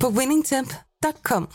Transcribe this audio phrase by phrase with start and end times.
[0.00, 1.48] på winningtemp.com.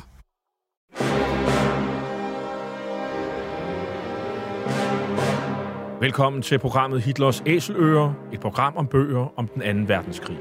[6.02, 10.39] Velkommen til programmet Hitlers Æseløer, et program om bøger om den anden verdenskrig.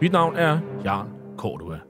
[0.00, 1.06] Mit navn er Jan
[1.38, 1.89] Cordua.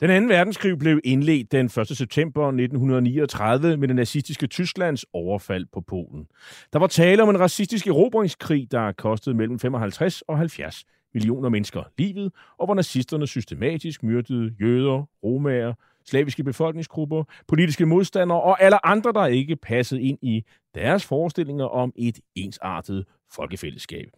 [0.00, 1.72] Den anden verdenskrig blev indledt den 1.
[1.72, 6.26] september 1939 med det nazistiske Tysklands overfald på Polen.
[6.72, 10.84] Der var tale om en racistisk erobringskrig, der kostede mellem 55 og 70
[11.14, 18.62] millioner mennesker livet, og hvor nazisterne systematisk myrdede jøder, romager, slaviske befolkningsgrupper, politiske modstandere og
[18.62, 24.08] alle andre, der ikke passede ind i deres forestillinger om et ensartet folkefællesskab.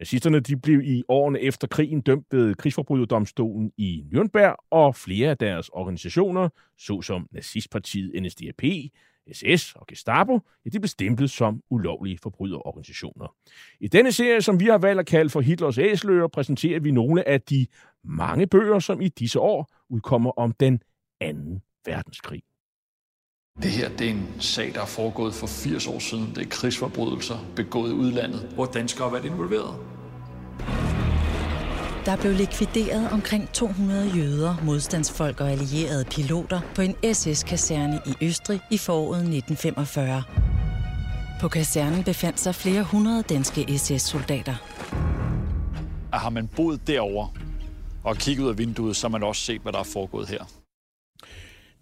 [0.00, 5.38] Nazisterne de blev i årene efter krigen dømt ved krigsforbryderdomstolen i Nürnberg, og flere af
[5.38, 8.62] deres organisationer, såsom nazistpartiet NSDAP,
[9.32, 13.34] SS og Gestapo, ja, de blev stemplet som ulovlige forbryderorganisationer.
[13.80, 17.28] I denne serie, som vi har valgt at kalde for Hitlers æsløer, præsenterer vi nogle
[17.28, 17.66] af de
[18.04, 20.80] mange bøger, som i disse år udkommer om den
[21.20, 22.42] anden verdenskrig.
[23.62, 26.32] Det her det er en sag, der er foregået for 80 år siden.
[26.34, 29.76] Det er krigsforbrydelser begået i udlandet, hvor danskere har været involveret.
[32.06, 38.60] Der blev likvideret omkring 200 jøder, modstandsfolk og allierede piloter på en SS-kaserne i Østrig
[38.70, 40.22] i foråret 1945.
[41.40, 44.54] På kasernen befandt sig flere hundrede danske SS-soldater.
[46.12, 47.26] Har man boet derover
[48.04, 50.44] og kigget ud af vinduet, så har man også set, hvad der er foregået her.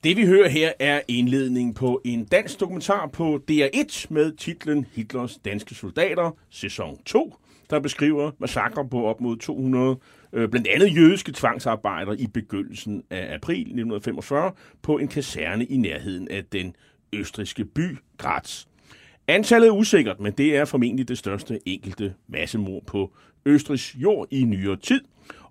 [0.05, 5.39] Det vi hører her er indledning på en dansk dokumentar på DR1 med titlen Hitlers
[5.45, 7.35] danske soldater, sæson 2,
[7.71, 9.97] der beskriver massakre på op mod 200
[10.33, 16.29] øh, blandt andet jødiske tvangsarbejdere i begyndelsen af april 1945 på en kaserne i nærheden
[16.31, 16.77] af den
[17.13, 18.65] østriske by Graz.
[19.29, 23.13] Antallet er usikkert, men det er formentlig det største enkelte massemord på
[23.47, 25.01] Østrigs jord i nyere tid.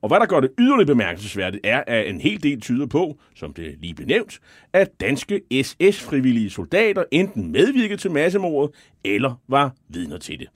[0.03, 3.53] Og hvad der gør det yderligere bemærkelsesværdigt, er, at en hel del tyder på, som
[3.53, 4.39] det lige blev nævnt,
[4.73, 10.47] at danske SS-frivillige soldater enten medvirkede til massemordet, eller var vidner til det.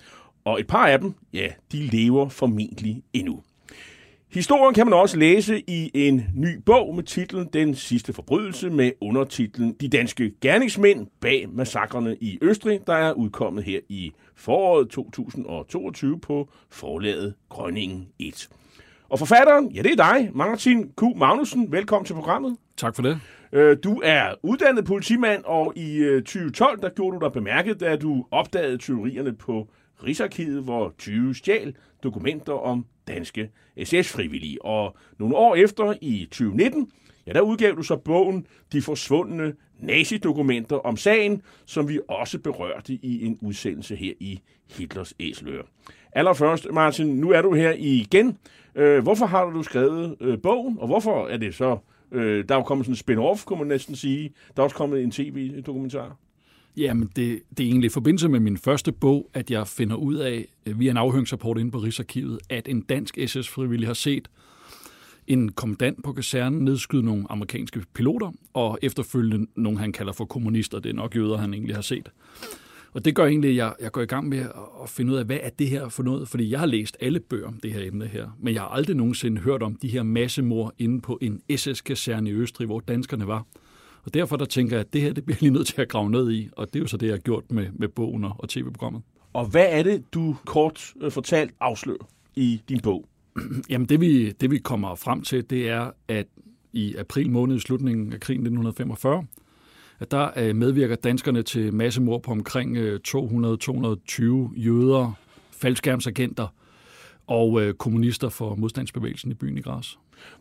[0.46, 3.44] Og et par af dem, ja, de lever formentlig endnu.
[4.34, 8.92] Historien kan man også læse i en ny bog med titlen Den sidste forbrydelse med
[9.02, 16.20] undertitlen De danske gerningsmænd bag massakrene i Østrig, der er udkommet her i foråret 2022
[16.20, 18.50] på forlaget Grønningen 1.
[19.10, 21.04] Og forfatteren, ja det er dig, Martin Q.
[21.16, 21.72] Magnussen.
[21.72, 22.58] Velkommen til programmet.
[22.78, 23.20] Tak for det.
[23.54, 28.26] Øh, du er uddannet politimand, og i 2012 der gjorde du dig bemærket, da du
[28.32, 29.68] opdagede tyverierne på
[30.04, 33.50] Rigsarkivet, hvor 20 stjal dokumenter om danske
[33.84, 34.66] SS-frivillige.
[34.66, 36.92] Og nogle år efter, i 2019,
[37.28, 42.94] ja, der udgav du så bogen De forsvundne nazidokumenter om sagen, som vi også berørte
[42.94, 44.40] i en udsendelse her i
[44.78, 45.64] Hitlers Æsler.
[46.12, 48.38] Allerførst, Martin, nu er du her igen.
[48.78, 51.78] Øh, hvorfor har du skrevet øh, bogen, og hvorfor er det så...
[52.12, 54.34] Øh, der er jo kommet sådan en spin-off, kunne man næsten sige.
[54.56, 56.18] Der er også kommet en tv-dokumentar.
[56.78, 60.16] Jamen, det, det er egentlig i forbindelse med min første bog, at jeg finder ud
[60.16, 64.30] af, øh, via en afhøringsrapport inde på Rigsarkivet, at en dansk SS-frivillig har set
[65.28, 70.80] en kommandant på kasernen nedskyde nogle amerikanske piloter, og efterfølgende nogle, han kalder for kommunister.
[70.80, 72.12] Det er nok jøder, han egentlig har set.
[72.98, 74.40] Og det gør egentlig, at jeg, jeg går i gang med
[74.84, 76.28] at finde ud af, hvad er det her for noget?
[76.28, 78.96] Fordi jeg har læst alle bøger om det her emne her, men jeg har aldrig
[78.96, 83.46] nogensinde hørt om de her massemord inde på en SS-kaserne i Østrig, hvor danskerne var.
[84.04, 86.10] Og derfor der tænker jeg, at det her det bliver lige nødt til at grave
[86.10, 88.50] ned i, og det er jo så det, jeg har gjort med, med bogen og
[88.50, 89.02] tv-programmet.
[89.34, 93.06] Og hvad er det, du kort øh, fortalt afslører i din bog?
[93.70, 96.28] Jamen det vi, det vi kommer frem til, det er, at
[96.74, 99.26] i april måned i slutningen af krigen 1945,
[100.00, 102.82] at der øh, medvirker danskerne til massemord på omkring 200-220
[104.56, 105.18] jøder,
[105.52, 106.48] faldskærmsagenter
[107.28, 110.00] og øh, kommunister for modstandsbevægelsen i byen i Gras.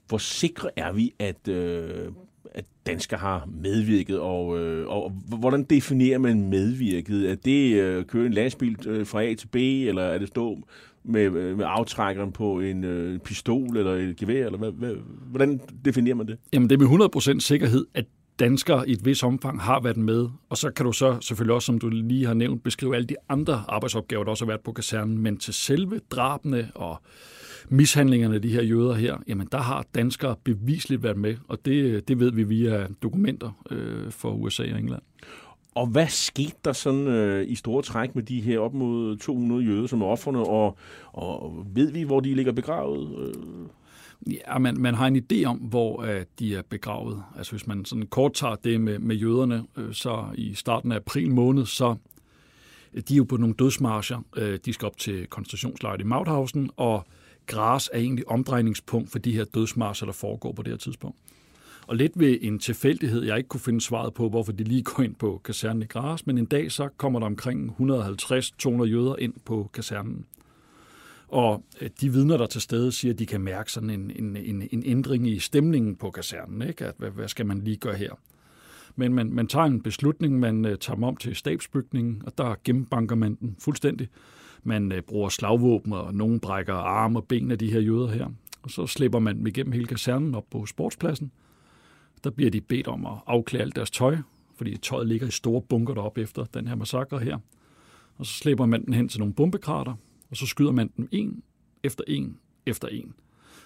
[0.09, 2.13] Hvor sikre er vi, at, øh,
[2.55, 7.31] at danskere har medvirket, og, øh, og hvordan definerer man medvirket?
[7.31, 10.59] Er det øh, køre en lastbil øh, fra A til B, eller er det stå
[11.05, 14.95] med, med aftrækkeren på en øh, pistol eller et gevær, eller hvad, hvad,
[15.31, 16.39] hvordan definerer man det?
[16.53, 18.05] Jamen det er med 100% sikkerhed, at
[18.39, 21.67] danskere i et vis omfang har været med, og så kan du så selvfølgelig også,
[21.67, 24.73] som du lige har nævnt, beskrive alle de andre arbejdsopgaver, der også har været på
[24.73, 26.97] kasernen, men til selve drabene og
[27.69, 32.09] mishandlingerne af de her jøder her, jamen der har danskere bevisligt været med, og det,
[32.09, 35.03] det ved vi via dokumenter øh, for USA og England.
[35.75, 39.65] Og hvad skete der sådan øh, i store træk med de her op mod 200
[39.65, 40.77] jøder som er offerne, og,
[41.13, 43.19] og ved vi, hvor de ligger begravet?
[43.19, 43.35] Øh?
[44.27, 47.23] Ja, man, man har en idé om, hvor uh, de er begravet.
[47.37, 50.97] Altså hvis man sådan kort tager det med, med jøderne, øh, så i starten af
[50.97, 51.97] april måned, så
[52.95, 54.23] øh, de er jo på nogle dødsmarscher.
[54.37, 57.07] Øh, de skal op til koncentrationslejret i Mauthausen, og
[57.47, 61.17] Gras er egentlig omdrejningspunkt for de her dødsmarscher, der foregår på det her tidspunkt.
[61.87, 65.03] Og lidt ved en tilfældighed, jeg ikke kunne finde svaret på, hvorfor de lige går
[65.03, 69.35] ind på kasernen i Gras, men en dag så kommer der omkring 150-200 jøder ind
[69.45, 70.27] på kasernen.
[71.29, 74.37] Og øh, de vidner, der til stede, siger, at de kan mærke sådan en, en,
[74.37, 76.63] en, en ændring i stemningen på kasernen.
[76.63, 76.85] Ikke?
[76.85, 78.11] At, hvad, hvad skal man lige gøre her?
[78.97, 82.55] Men man, man tager en beslutning, man uh, tager dem om til stabsbygningen, og der
[82.65, 84.09] gennembanker man den fuldstændig.
[84.63, 88.27] Man uh, bruger slagvåben, og nogen brækker arme og ben af de her jøder her.
[88.63, 91.31] Og så slipper man dem igennem hele kasernen op på sportspladsen.
[92.25, 94.17] Der bliver de bedt om at afklæde alt deres tøj,
[94.57, 97.39] fordi tøjet ligger i store bunker deroppe efter den her massakre her.
[98.17, 99.95] Og så slipper man den hen til nogle bombekrater,
[100.31, 101.43] og så skyder man dem en
[101.83, 102.37] efter en
[102.67, 103.15] efter en.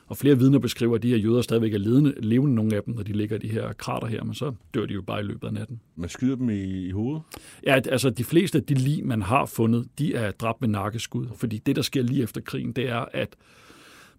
[0.06, 2.94] Og flere vidner beskriver, at de her jøder stadigvæk er levende, levende nogle af dem,
[2.94, 5.22] når de ligger i de her krater her, men så dør de jo bare i
[5.22, 5.80] løbet af natten.
[5.96, 7.22] Man skyder dem i, i hovedet?
[7.66, 11.26] Ja, altså de fleste af de lig, man har fundet, de er dræbt med nakkeskud.
[11.36, 13.36] Fordi det, der sker lige efter krigen, det er, at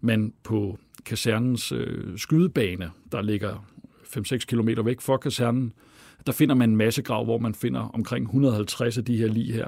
[0.00, 3.66] man på kasernens øh, skydebane, der ligger
[4.04, 5.72] 5-6 km væk fra kasernen,
[6.26, 9.54] der finder man en masse grav, hvor man finder omkring 150 af de her lig
[9.54, 9.66] her.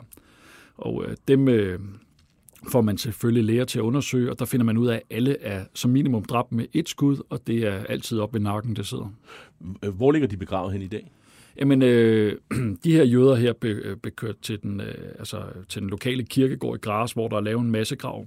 [0.76, 1.80] Og øh, dem, øh,
[2.68, 5.40] får man selvfølgelig læger til at undersøge, og der finder man ud af, at alle
[5.40, 8.86] er som minimum dræbt med et skud, og det er altid op ved nakken, det
[8.86, 9.12] sidder.
[9.92, 11.10] Hvor ligger de begravet hen i dag?
[11.58, 12.38] Jamen, øh,
[12.84, 16.76] de her jøder her blev, blev kørt til den, øh, altså, til den lokale kirkegård
[16.76, 18.26] i Gras, hvor der er lavet en masse grav.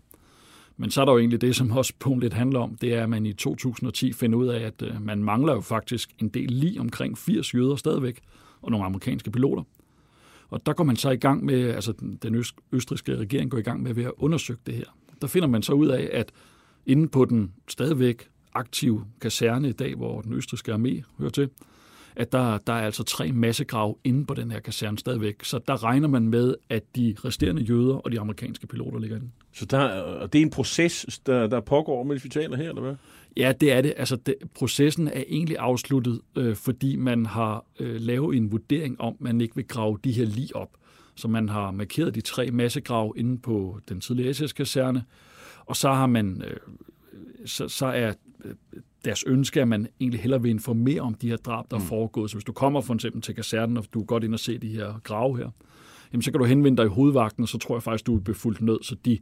[0.77, 3.03] Men så er der jo egentlig det, som også punkt lidt handler om, det er,
[3.03, 6.51] at man i 2010 finder ud af, at øh, man mangler jo faktisk en del
[6.51, 8.19] lige omkring 80 jøder stadigvæk,
[8.61, 9.63] og nogle amerikanske piloter.
[10.49, 13.83] Og der går man så i gang med, altså den østriske regering går i gang
[13.83, 14.85] med ved at undersøge det her.
[15.21, 16.31] Der finder man så ud af, at
[16.85, 21.49] inde på den stadigvæk aktive kaserne i dag, hvor den østriske armé hører til,
[22.15, 25.43] at der, der er altså tre massegrav inde på den her kaserne stadigvæk.
[25.43, 29.29] Så der regner man med, at de resterende jøder og de amerikanske piloter ligger inde.
[29.53, 32.95] Så der, det er en proces, der, der pågår, mens vi taler her, eller hvad?
[33.37, 33.93] Ja, det er det.
[33.97, 39.15] Altså, det, processen er egentlig afsluttet, øh, fordi man har øh, lavet en vurdering om,
[39.19, 40.69] man ikke vil grave de her lige op.
[41.15, 45.03] Så man har markeret de tre massegrav inde på den tidligere SS-kaserne,
[45.65, 46.57] og så har man, øh,
[47.45, 48.13] så, så er
[48.45, 48.53] øh,
[49.05, 51.85] deres ønske, at man egentlig hellere vil informere om de her drab, der er mm.
[51.85, 52.29] foregået.
[52.29, 54.57] Så hvis du kommer for eksempel til kasernen, og du er godt ind og se
[54.57, 55.49] de her grave her,
[56.13, 58.21] jamen så kan du henvende dig i hovedvagten, og så tror jeg faktisk, du vil
[58.21, 58.83] blive fuldt nød.
[58.83, 59.17] Så de,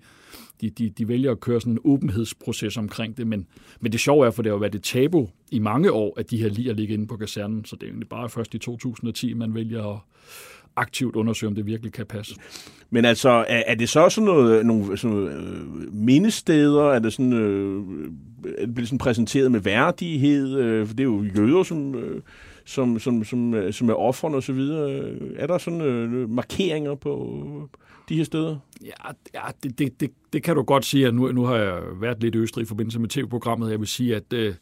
[0.62, 3.28] de, de, de vælger at køre sådan en åbenhedsproces omkring det.
[3.28, 3.48] Men,
[3.80, 6.32] men det sjove er, for det har jo været et tabu i mange år, at
[6.32, 7.66] de her lige ligger inde på kasernen.
[7.66, 10.00] Så det er egentlig bare først i 2010, man vælger at
[10.76, 12.36] aktivt undersøge, om det virkelig kan passe.
[12.90, 16.84] Men altså, er, er det så sådan noget, øh, nogle sådan noget, øh, mindesteder?
[16.84, 17.84] Er det sådan, øh,
[18.58, 20.58] er det sådan præsenteret med værdighed?
[20.60, 21.96] Øh, for det er jo jøder, som...
[21.96, 22.22] Øh,
[22.66, 24.60] som, som, som, øh, som er offerne osv.
[25.36, 27.80] Er der sådan øh, øh markeringer på øh,
[28.10, 28.58] de her steder?
[28.84, 31.12] Ja, ja det, det, det, det kan du godt sige.
[31.12, 33.72] Nu, nu har jeg været lidt i Østrig i forbindelse med tv-programmet.
[33.72, 34.54] Jeg vil sige, at øh,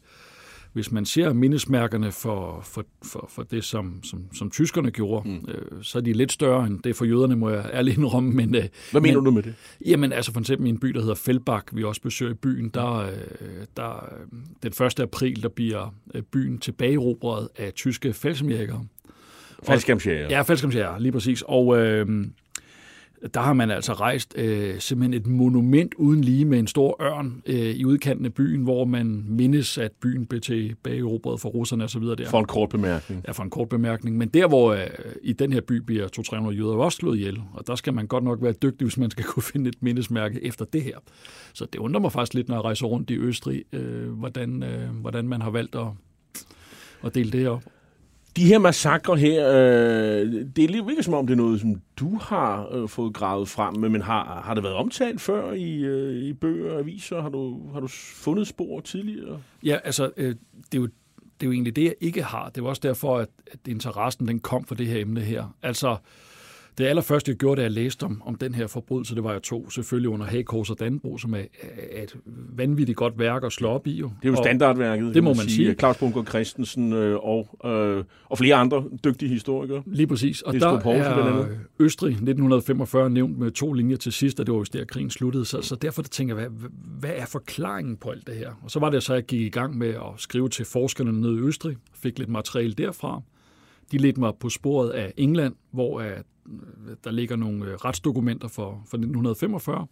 [0.74, 5.48] hvis man ser mindesmærkerne for, for, for, for det, som, som, som tyskerne gjorde, mm.
[5.48, 8.32] øh, så er de lidt større end det for jøderne, må jeg ærligt indrømme.
[8.32, 9.54] Men, øh, Hvad mener men, du med det?
[9.86, 12.68] Jamen, altså for eksempel i en by, der hedder Feldbach, vi også besøger i byen,
[12.68, 13.10] der, øh,
[13.76, 14.08] der
[14.62, 15.00] den 1.
[15.00, 18.86] april, der bliver øh, byen tilbagerobret af tyske falsomjægere.
[19.62, 20.28] Falskamsjæger.
[20.30, 21.42] Ja, falskamsjæger, lige præcis.
[21.46, 22.26] Og øh,
[23.34, 27.42] der har man altså rejst øh, simpelthen et monument uden lige med en stor ørn
[27.46, 32.02] øh, i udkanten af byen, hvor man mindes, at byen blev tilbageerobret for russerne osv.
[32.02, 32.28] Der.
[32.28, 33.24] For en kort bemærkning.
[33.26, 34.16] Ja, for en kort bemærkning.
[34.16, 34.86] Men der, hvor øh,
[35.22, 36.08] i den her by bliver
[36.48, 39.10] 200-300 jøder også slået ihjel, og der skal man godt nok være dygtig, hvis man
[39.10, 40.98] skal kunne finde et mindesmærke efter det her.
[41.52, 44.90] Så det undrer mig faktisk lidt, når jeg rejser rundt i Østrig, øh, hvordan, øh,
[44.90, 45.86] hvordan man har valgt at,
[47.04, 47.62] at dele det op.
[48.36, 51.74] De her massakre her, øh, det er lige ikke som om, det er noget, som
[51.96, 56.14] du har øh, fået gravet frem, men har, har det været omtalt før i, øh,
[56.14, 57.22] i bøger og aviser?
[57.22, 59.40] Har du, har du fundet spor tidligere?
[59.62, 60.34] Ja, altså, øh,
[60.72, 60.86] det, er jo,
[61.40, 62.48] det er jo egentlig det, jeg ikke har.
[62.48, 65.54] Det er også derfor, at, at interessen den kom for det her emne her.
[65.62, 65.96] Altså,
[66.78, 69.42] det allerførste, jeg gjorde, da jeg læste om, om den her forbrydelse, det var jeg
[69.42, 71.42] to selvfølgelig under Hagekors og Danbro, som er,
[71.92, 72.16] er et
[72.56, 73.92] vanvittigt godt værk at slå op i.
[73.92, 74.06] Jo.
[74.06, 75.50] Det er jo og standardværket, det må man sige.
[75.50, 75.74] sige.
[75.74, 79.82] Claus Bunker Christensen øh, og, øh, og flere andre dygtige historikere.
[79.86, 80.42] Lige præcis.
[80.42, 81.46] Og der Poulsen, er
[81.78, 85.44] Østrig 1945 nævnt med to linjer til sidst, og det var jo der krigen sluttede.
[85.44, 86.68] Så, så derfor tænker jeg, hvad,
[87.00, 88.50] hvad er forklaringen på alt det her?
[88.62, 91.36] Og så var det så, jeg gik i gang med at skrive til forskerne nede
[91.36, 93.22] i Østrig, fik lidt materiale derfra.
[93.92, 96.16] De ledte mig på sporet af England, hvor øh,
[97.04, 99.86] der ligger nogle øh, retsdokumenter for, for 1945.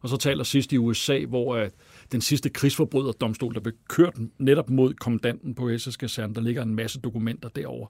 [0.00, 1.72] Og så taler sidst i USA, hvor at
[2.12, 6.74] den sidste krigsforbryderdomstol, der blev kørt netop mod kommandanten på SS Kaserne, der ligger en
[6.74, 7.86] masse dokumenter derover.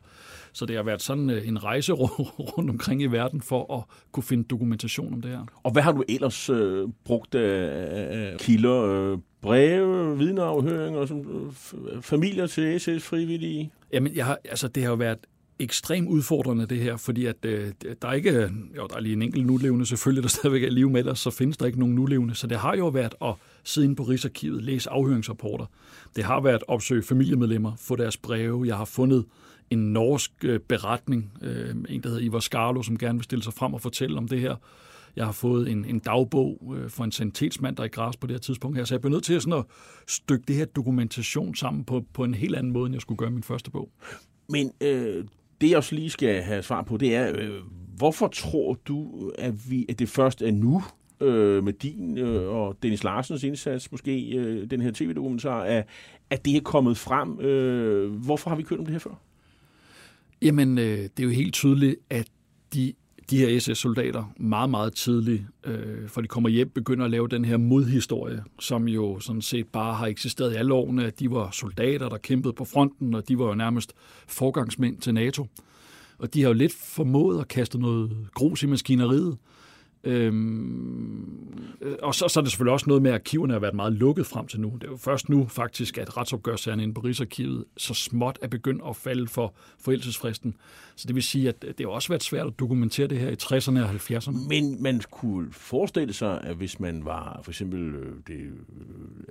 [0.53, 1.93] Så det har været sådan øh, en rejse
[2.57, 5.45] rundt omkring i verden for at kunne finde dokumentation om det her.
[5.63, 8.83] Og hvad har du ellers øh, brugt af kilder?
[8.83, 13.71] Øh, breve, vidneafhøringer, som, øh, familier til SS frivillige?
[13.93, 15.19] Jamen, jeg har, altså, det har jo været
[15.59, 17.73] ekstremt udfordrende, det her, fordi at øh,
[18.03, 20.91] der er ikke, jo, der er lige en enkelt nulevende selvfølgelig, der stadigvæk er liv
[20.91, 22.35] med ellers så findes der ikke nogen nulevende.
[22.35, 23.35] Så det har jo været at
[23.65, 25.67] sidde inde på Rigsarkivet, læse afhøringsrapporter.
[26.17, 28.67] Det har været at opsøge familiemedlemmer, få deres breve.
[28.67, 29.25] Jeg har fundet
[29.71, 33.53] en norsk øh, beretning, øh, en der hedder Ivar Skarlo, som gerne vil stille sig
[33.53, 34.57] frem og fortælle om det her.
[35.17, 38.27] Jeg har fået en, en dagbog øh, for en sanitetsmand, der er i græs på
[38.27, 39.65] det her tidspunkt her, så jeg blev nødt til at, sådan at
[40.07, 43.31] stykke det her dokumentation sammen på, på en helt anden måde, end jeg skulle gøre
[43.31, 43.91] min første bog.
[44.49, 45.25] Men øh,
[45.61, 47.61] det, jeg også lige skal have svar på, det er, øh,
[47.97, 50.83] hvorfor tror du, at, vi, at det først er nu,
[51.21, 55.87] øh, med din øh, og Dennis Larsens indsats, måske øh, den her tv-dokumentar, at,
[56.31, 57.41] at det er kommet frem?
[57.41, 59.21] Øh, hvorfor har vi kørt om det her før?
[60.43, 62.29] Jamen, øh, det er jo helt tydeligt, at
[62.75, 62.93] de
[63.31, 67.45] de her SS-soldater meget, meget tidligt, øh, for de kommer hjem, begynder at lave den
[67.45, 71.51] her modhistorie, som jo sådan set bare har eksisteret i alle årene, at de var
[71.51, 73.93] soldater, der kæmpede på fronten, og de var jo nærmest
[74.27, 75.47] forgangsmænd til NATO.
[76.19, 79.37] Og de har jo lidt formået at kaste noget grus i maskineriet,
[80.07, 81.47] Øhm,
[82.03, 84.27] og så, så er det selvfølgelig også noget med, at arkiverne har været meget lukket
[84.27, 84.73] frem til nu.
[84.81, 88.83] Det er jo først nu faktisk, at retsopgørsagen inde på Rigsarkivet så småt er begyndt
[88.89, 90.57] at falde for forældelsesfristen.
[90.97, 93.37] Så det vil sige, at det har også været svært at dokumentere det her i
[93.43, 94.49] 60'erne og 70'erne.
[94.49, 98.53] Men man kunne forestille sig, at hvis man var for eksempel øh, det, øh,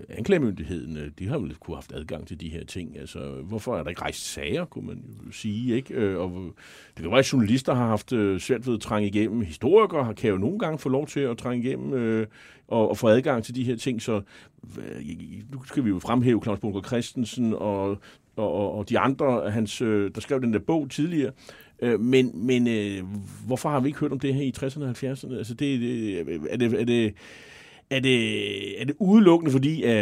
[0.09, 2.99] anklagemyndigheden, øh, de har jo kunne have haft adgang til de her ting.
[2.99, 5.75] Altså, hvorfor er der ikke rejst sager, kunne man jo sige.
[5.75, 6.19] Ikke?
[6.19, 6.53] Og
[6.95, 8.09] det kan være, at journalister har haft
[8.41, 9.41] svært ved at trænge igennem.
[9.41, 12.27] Historikere kan jo nogle gange få lov til at trænge igennem øh,
[12.67, 14.01] og, og få adgang til de her ting.
[14.01, 14.21] Så
[14.77, 15.05] øh,
[15.51, 17.89] nu skal vi jo fremhæve Claus Bunker Christensen og,
[18.35, 21.31] og, og, og de andre, hans, øh, der skrev den der bog tidligere.
[21.81, 23.03] Øh, men men øh,
[23.47, 25.37] hvorfor har vi ikke hørt om det her i 60'erne og 70'erne?
[25.37, 26.19] Altså, det, det,
[26.49, 26.73] er det...
[26.73, 27.13] Er det
[27.89, 29.93] er det, er det udelukkende fordi, at,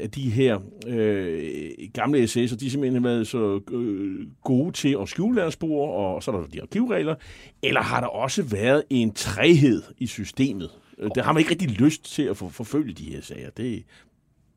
[0.00, 1.50] at de her øh,
[1.92, 6.22] gamle SS'er, de simpelthen har været så øh, gode til at skjule deres spor, og
[6.22, 7.14] så er der de arkivregler,
[7.62, 10.70] eller har der også været en træhed i systemet?
[10.98, 13.50] Øh, der har man ikke rigtig lyst til at forfølge de her sager.
[13.50, 13.84] Det,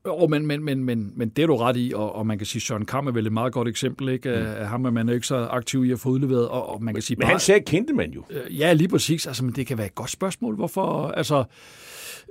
[0.05, 2.47] Oh, men, men, men, men, men det er du ret i, og, og man kan
[2.47, 4.29] sige, Søren Kam er vel et meget godt eksempel, ikke?
[4.29, 4.35] Mm.
[4.35, 7.01] Af ham er man ikke så aktiv i at få udleveret, og, og man kan
[7.01, 7.17] sige...
[7.17, 8.23] Men bare, han sagde, kendte man jo.
[8.29, 9.27] Øh, ja, lige præcis.
[9.27, 10.55] Altså, men det kan være et godt spørgsmål.
[10.55, 11.07] Hvorfor?
[11.07, 11.43] Altså,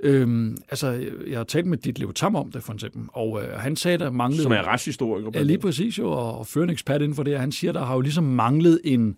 [0.03, 3.59] Øhm, altså, jeg har talt med dit Leo Tam om det, for eksempel, og øh,
[3.59, 4.43] han sagde, der manglede...
[4.43, 5.29] Som er retshistoriker.
[5.33, 7.85] Ja, lige præcis jo, og, og fører en ekspert inden for det, han siger, der
[7.85, 9.15] har jo ligesom manglet en,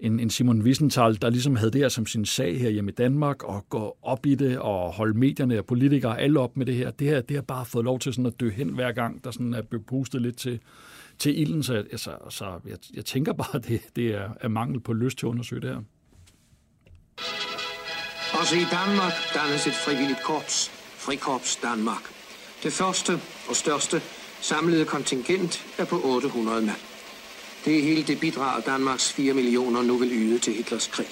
[0.00, 2.94] en, en Simon Wiesenthal, der ligesom havde det her som sin sag her hjemme i
[2.94, 6.74] Danmark, og gå op i det, og holde medierne og politikere alle op med det
[6.74, 6.90] her.
[6.90, 9.30] Det her, det har bare fået lov til sådan at dø hen hver gang, der
[9.30, 10.60] sådan er bepustet lidt til,
[11.18, 14.80] til ilden, så, altså, så jeg, jeg tænker bare, at det, det er, er mangel
[14.80, 15.82] på lyst til at undersøge det her.
[18.40, 22.02] Også i Danmark dannes et frivilligt korps, Frikorps Danmark.
[22.62, 23.12] Det første
[23.48, 24.00] og største
[24.40, 26.87] samlede kontingent er på 800 mand.
[27.68, 31.06] Det er hele det bidrag, Danmarks 4 millioner nu vil yde til Hitlers krig.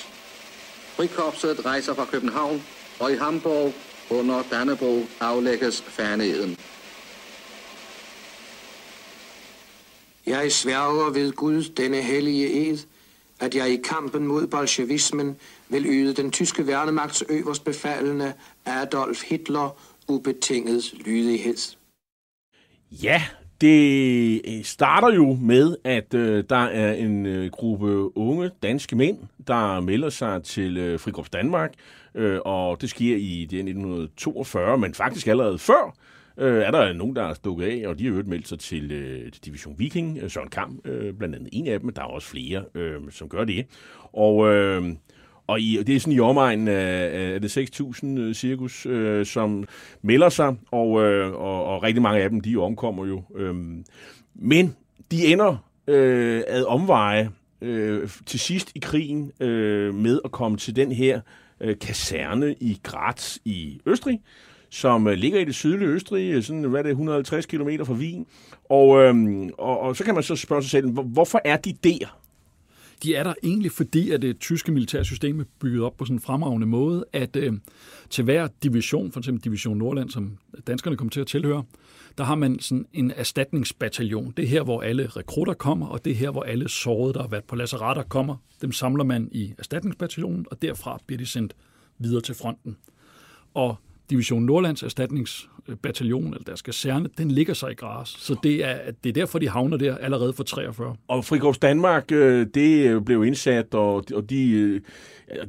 [0.96, 2.62] Frikorpset rejser fra København,
[3.00, 3.75] og i Hamburg
[4.10, 6.56] under Dannebro aflægges færdigheden.
[10.26, 12.78] Jeg sværger ved Gud denne hellige ed,
[13.40, 15.36] at jeg i kampen mod bolsjevismen
[15.68, 18.32] vil yde den tyske værnemagts øverst befalende
[18.64, 21.76] Adolf Hitler ubetinget lydighed.
[22.90, 23.22] Ja,
[23.60, 29.18] det øh, starter jo med, at øh, der er en øh, gruppe unge danske mænd,
[29.46, 31.72] der melder sig til øh, Frikorps Danmark,
[32.14, 35.96] øh, og det sker i det 1942, men faktisk allerede før
[36.38, 38.92] øh, er der nogen, der er stukket af, og de har øvrigt meldt sig til,
[38.92, 42.06] øh, til Division Viking, øh, Søren Kam, øh, blandt andet en af dem, der er
[42.06, 43.66] også flere, øh, som gør det.
[44.12, 44.82] Og øh,
[45.46, 49.64] og i, det er sådan i omegnen af, af det 6.000 øh, cirkus, øh, som
[50.02, 53.22] melder sig, og, øh, og, og rigtig mange af dem, de omkommer jo.
[53.36, 53.54] Øh,
[54.34, 54.76] men
[55.10, 60.76] de ender øh, ad omveje øh, til sidst i krigen øh, med at komme til
[60.76, 61.20] den her
[61.60, 64.20] øh, kaserne i Graz i Østrig,
[64.70, 67.94] som øh, ligger i det sydlige Østrig, øh, sådan, hvad er det, 150 km fra
[67.94, 68.26] Wien.
[68.70, 69.14] Og, øh,
[69.58, 72.18] og, og så kan man så spørge sig selv, hvorfor er de der?
[73.02, 76.20] De er der egentlig, fordi at det tyske militærsystem er bygget op på sådan en
[76.20, 77.52] fremragende måde, at øh,
[78.10, 81.64] til hver division, for eksempel Division Nordland, som danskerne kommer til at tilhøre,
[82.18, 84.34] der har man sådan en erstatningsbataljon.
[84.36, 87.20] Det er her, hvor alle rekrutter kommer, og det er her, hvor alle sårede, der
[87.20, 88.36] har været på laserater, kommer.
[88.62, 91.54] Dem samler man i erstatningsbataljonen, og derfra bliver de sendt
[91.98, 92.76] videre til fronten.
[93.54, 93.76] Og
[94.10, 98.08] Division Nordlands erstatningsbataljon, eller deres kaserne, den ligger sig i græs.
[98.08, 100.96] Så det er, det er derfor, de havner der allerede for 43.
[101.08, 104.80] Og Frikorps Danmark, øh, det øh, blev indsat, og, og de, øh,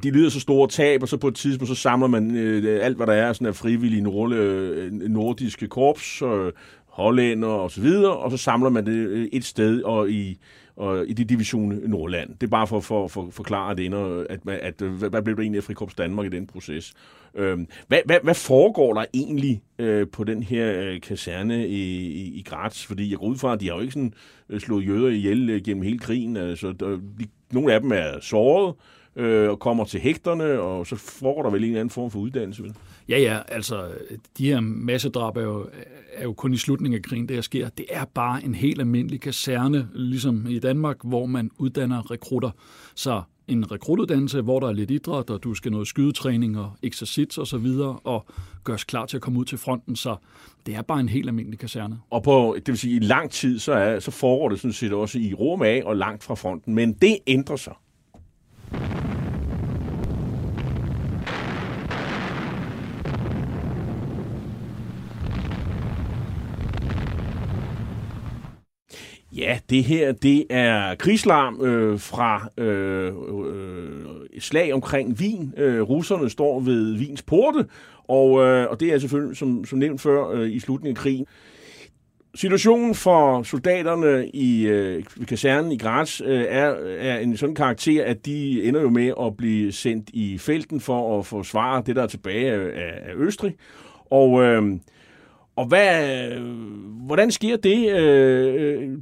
[0.02, 2.36] de lider så store tab, og så på et tidspunkt, så samler man
[2.66, 4.02] alt, hvad der er sådan af frivillige
[5.08, 6.22] nordiske korps,
[6.86, 10.38] hollænder og så videre, og så samler man det et sted og i,
[10.78, 12.30] og i det division Nordland.
[12.30, 15.36] Det er bare for, for, for at forklare det, at, at, at, hvad øh, blev
[15.36, 16.94] der egentlig af Frikorps Danmark i den proces.
[17.34, 17.58] Øh,
[17.88, 22.42] hvad, hvad, hvad foregår der egentlig øh, på den her øh, kaserne i, i, i
[22.42, 22.86] Graz?
[22.86, 24.12] Fordi jeg går ud fra, at de har jo ikke sådan,
[24.48, 26.36] øh, slået jøder ihjel øh, gennem hele krigen.
[26.36, 28.74] Altså, der, de, nogle af dem er såret
[29.18, 32.18] øh, og kommer til hægterne, og så foregår der vel en eller anden form for
[32.18, 32.74] uddannelse, vel?
[33.08, 33.88] Ja, ja, altså
[34.38, 35.66] de her massedrab er jo,
[36.12, 37.68] er jo kun i slutningen af krigen, det her sker.
[37.68, 42.50] Det er bare en helt almindelig kaserne, ligesom i Danmark, hvor man uddanner rekrutter.
[42.94, 47.38] Så en rekrutuddannelse, hvor der er lidt idræt, og du skal noget skydetræning og eksercits
[47.38, 48.26] og så videre, og
[48.64, 50.16] gøres klar til at komme ud til fronten, så
[50.66, 51.98] det er bare en helt almindelig kaserne.
[52.10, 54.92] Og på, det vil sige, i lang tid, så, er, så foregår det sådan set
[54.92, 57.74] også i rum af og langt fra fronten, men det ændrer sig.
[69.38, 73.12] Ja, det her, det er krigslarm øh, fra øh,
[73.46, 74.02] øh,
[74.38, 75.54] slag omkring Wien.
[75.56, 77.66] Øh, russerne står ved Wiens porte,
[78.08, 81.26] og, øh, og det er selvfølgelig, som, som nævnt før, øh, i slutningen af krigen.
[82.34, 86.68] Situationen for soldaterne i øh, kasernen i Graz øh, er,
[86.98, 91.18] er en sådan karakter, at de ender jo med at blive sendt i felten for
[91.18, 93.54] at forsvare det, der er tilbage af, af Østrig.
[94.10, 94.42] Og...
[94.42, 94.62] Øh,
[95.58, 96.42] og hvad, øh,
[97.06, 97.90] hvordan sker det?
[97.90, 98.98] Øh, øh,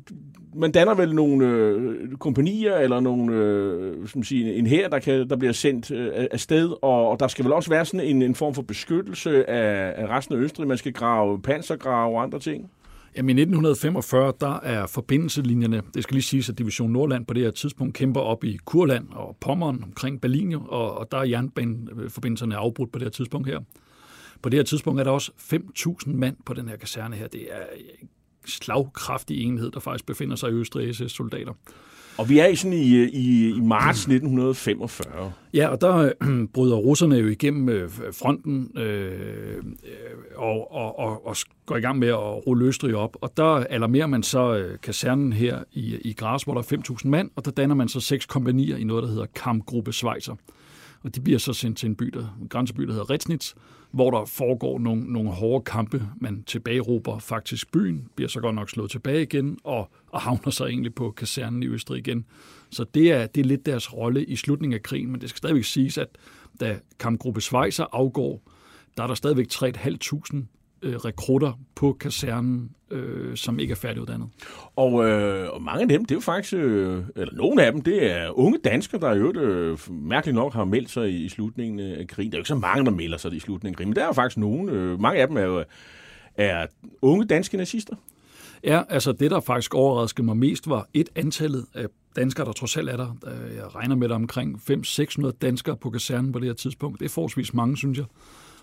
[0.54, 5.30] man danner vel nogle øh, kompanier eller nogle, øh, som siger, en her, der, kan,
[5.30, 8.34] der bliver sendt øh, afsted, og, og der skal vel også være sådan en, en
[8.34, 10.68] form for beskyttelse af, af resten af Østrig.
[10.68, 12.70] Man skal grave pansergrave og andre ting.
[13.16, 17.42] Jamen i 1945, der er forbindelselinjerne, det skal lige siges, at Division Nordland på det
[17.42, 22.56] her tidspunkt kæmper op i Kurland og Pommern omkring Berlin, og, og der er jernbaneforbindelserne
[22.56, 23.60] afbrudt på det her tidspunkt her.
[24.42, 27.28] På det her tidspunkt er der også 5.000 mand på den her kaserne her.
[27.28, 27.62] Det er
[28.00, 28.08] en
[28.46, 31.52] slagkraftig enhed, der faktisk befinder sig i Østrig SS-soldater.
[32.18, 35.32] Og vi er i, sådan i, i, i marts 1945.
[35.54, 39.62] Ja, og der øh, bryder russerne jo igennem øh, fronten øh,
[40.36, 43.16] og, og, og, og går i gang med at rulle Østrig op.
[43.20, 47.08] Og der alarmerer man så øh, kasernen her i, i Gras, hvor der er 5.000
[47.08, 50.34] mand, og der danner man så seks kompanier i noget, der hedder Kampgruppe Schweizer.
[51.02, 53.54] Og de bliver så sendt til en by, der, en grænseby, der hedder Retsnitz,
[53.90, 56.08] hvor der foregår nogle, nogle hårde kampe.
[56.20, 60.66] Man tilbageråber faktisk byen, bliver så godt nok slået tilbage igen, og, og havner så
[60.66, 62.24] egentlig på kasernen i Østrig igen.
[62.70, 65.38] Så det er, det er lidt deres rolle i slutningen af krigen, men det skal
[65.38, 66.08] stadigvæk siges, at
[66.60, 68.42] da kampgruppe Schweizer afgår,
[68.96, 69.96] der er der stadigvæk 3.500
[70.82, 74.28] øh, rekrutter på kasernen, øh, som ikke er færdiguddannet.
[74.76, 77.82] Og, øh, og mange af dem, det er jo faktisk, øh, eller nogle af dem,
[77.82, 81.80] det er unge danskere, der jo øh, mærkeligt nok har meldt sig i, i slutningen
[81.80, 82.32] af krigen.
[82.32, 84.02] Der er jo ikke så mange, der melder sig i slutningen af krigen, men der
[84.02, 84.68] er jo faktisk nogen.
[84.68, 85.64] Øh, mange af dem er jo
[86.34, 86.66] er
[87.02, 87.96] unge danske nazister.
[88.64, 91.86] Ja, altså det, der faktisk overraskede mig mest, var et antallet af
[92.16, 93.16] danskere, der trods alt er der.
[93.56, 96.98] Jeg regner med, der omkring 500-600 danskere på kasernen på det her tidspunkt.
[96.98, 98.06] Det er forholdsvis mange, synes jeg.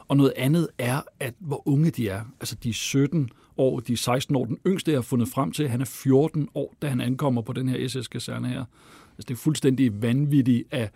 [0.08, 2.22] Og noget andet er, at hvor unge de er.
[2.40, 4.46] Altså de er 17 år, de er 16 år.
[4.46, 7.54] Den yngste, jeg har fundet frem til, han er 14 år, da han ankommer på
[7.54, 8.66] den her SS-kaserne her.
[9.18, 10.92] Altså det er fuldstændig vanvittigt at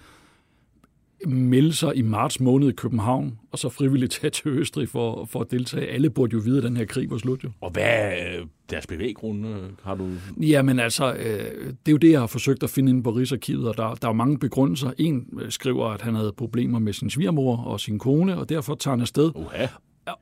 [1.26, 5.40] melde sig i marts måned i København, og så frivilligt tage til Østrig for, for
[5.42, 5.88] at deltage.
[5.88, 7.50] Alle burde jo vide, at den her krig var slut jo.
[7.62, 9.58] Og hvad er deres bevæggrunde?
[9.84, 10.10] Har du...
[10.42, 13.68] Jamen altså, øh, det er jo det, jeg har forsøgt at finde inde på Rigsarkivet,
[13.68, 14.92] og der, der er mange begrundelser.
[14.98, 18.76] En øh, skriver, at han havde problemer med sin svigermor og sin kone, og derfor
[18.76, 19.32] tager han afsted.
[19.36, 19.68] Uh-huh.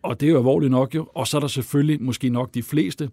[0.02, 1.08] Og det er jo alvorligt nok jo.
[1.14, 3.10] Og så er der selvfølgelig måske nok de fleste.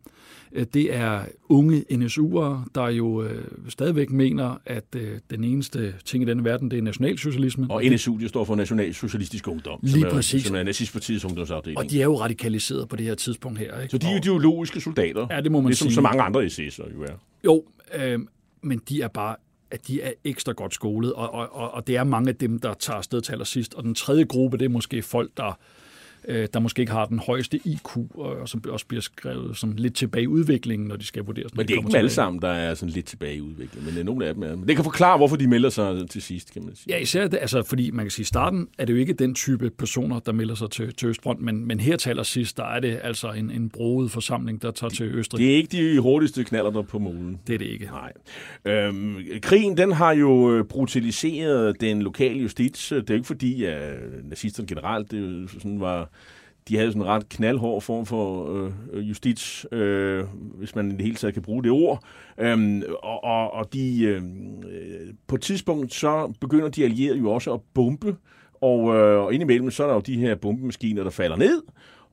[0.52, 6.22] Øh, det er unge NSU'ere, der jo øh, stadigvæk mener, at øh, den eneste ting
[6.22, 7.66] i denne verden, det er nationalsocialisme.
[7.70, 9.78] Og NSU, det står for Nationalsocialistisk Ungdom.
[9.82, 10.44] Lige som er, præcis.
[10.44, 11.78] Som er nazistpartiets ungdomsafdeling.
[11.78, 13.80] Og de er jo radikaliseret på det her tidspunkt her.
[13.80, 13.90] Ikke?
[13.90, 15.26] Så de er ideologiske soldater.
[15.30, 15.94] Ja, det må man ligesom sige.
[15.94, 17.12] så mange andre SS'er jo er.
[17.44, 18.18] Jo, øh,
[18.62, 19.36] men de er bare
[19.70, 22.74] at de er ekstra godt skolet, og, og, og det er mange af dem, der
[22.74, 23.74] tager afsted til allersidst.
[23.74, 25.58] Og den tredje gruppe, det er måske folk, der
[26.28, 29.94] øh, der måske ikke har den højeste IQ, og som også bliver skrevet som lidt
[29.94, 31.54] tilbage i udviklingen, når de skal vurderes.
[31.54, 34.04] Men det er ikke alle sammen, der er sådan lidt tilbage i udviklingen, men er
[34.04, 34.56] nogle af dem er.
[34.66, 36.94] Det kan forklare, hvorfor de melder sig til sidst, kan man sige.
[36.94, 39.34] Ja, især det, altså, fordi man kan sige, i starten er det jo ikke den
[39.34, 42.80] type personer, der melder sig til, til Østfront, men, men her taler sidst, der er
[42.80, 45.38] det altså en, en broet forsamling, der tager til Østrig.
[45.38, 47.40] Det er ikke de hurtigste knaller der på målen.
[47.46, 47.84] Det er det ikke.
[47.84, 48.12] Nej.
[48.64, 52.88] Øhm, krigen, den har jo øh, brutaliseret den lokale justits.
[52.88, 56.10] Det er ikke fordi, at nazisterne generelt det sådan var
[56.68, 58.52] de havde sådan en ret knaldhård form for
[58.92, 62.02] øh, justits, øh, hvis man i det hele taget kan bruge det ord.
[62.38, 67.30] Øhm, og, og, og de, øhm, øh, på et tidspunkt så begynder de allierede jo
[67.30, 68.16] også at bombe,
[68.60, 71.62] og, øh, og indimellem så er der jo de her bombemaskiner, der falder ned,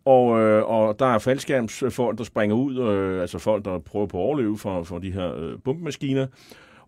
[0.05, 4.17] og, øh, og der er faldskærmsfolk, der springer ud, øh, altså folk, der prøver på
[4.17, 6.27] at overleve for, for de her øh, bombemaskiner.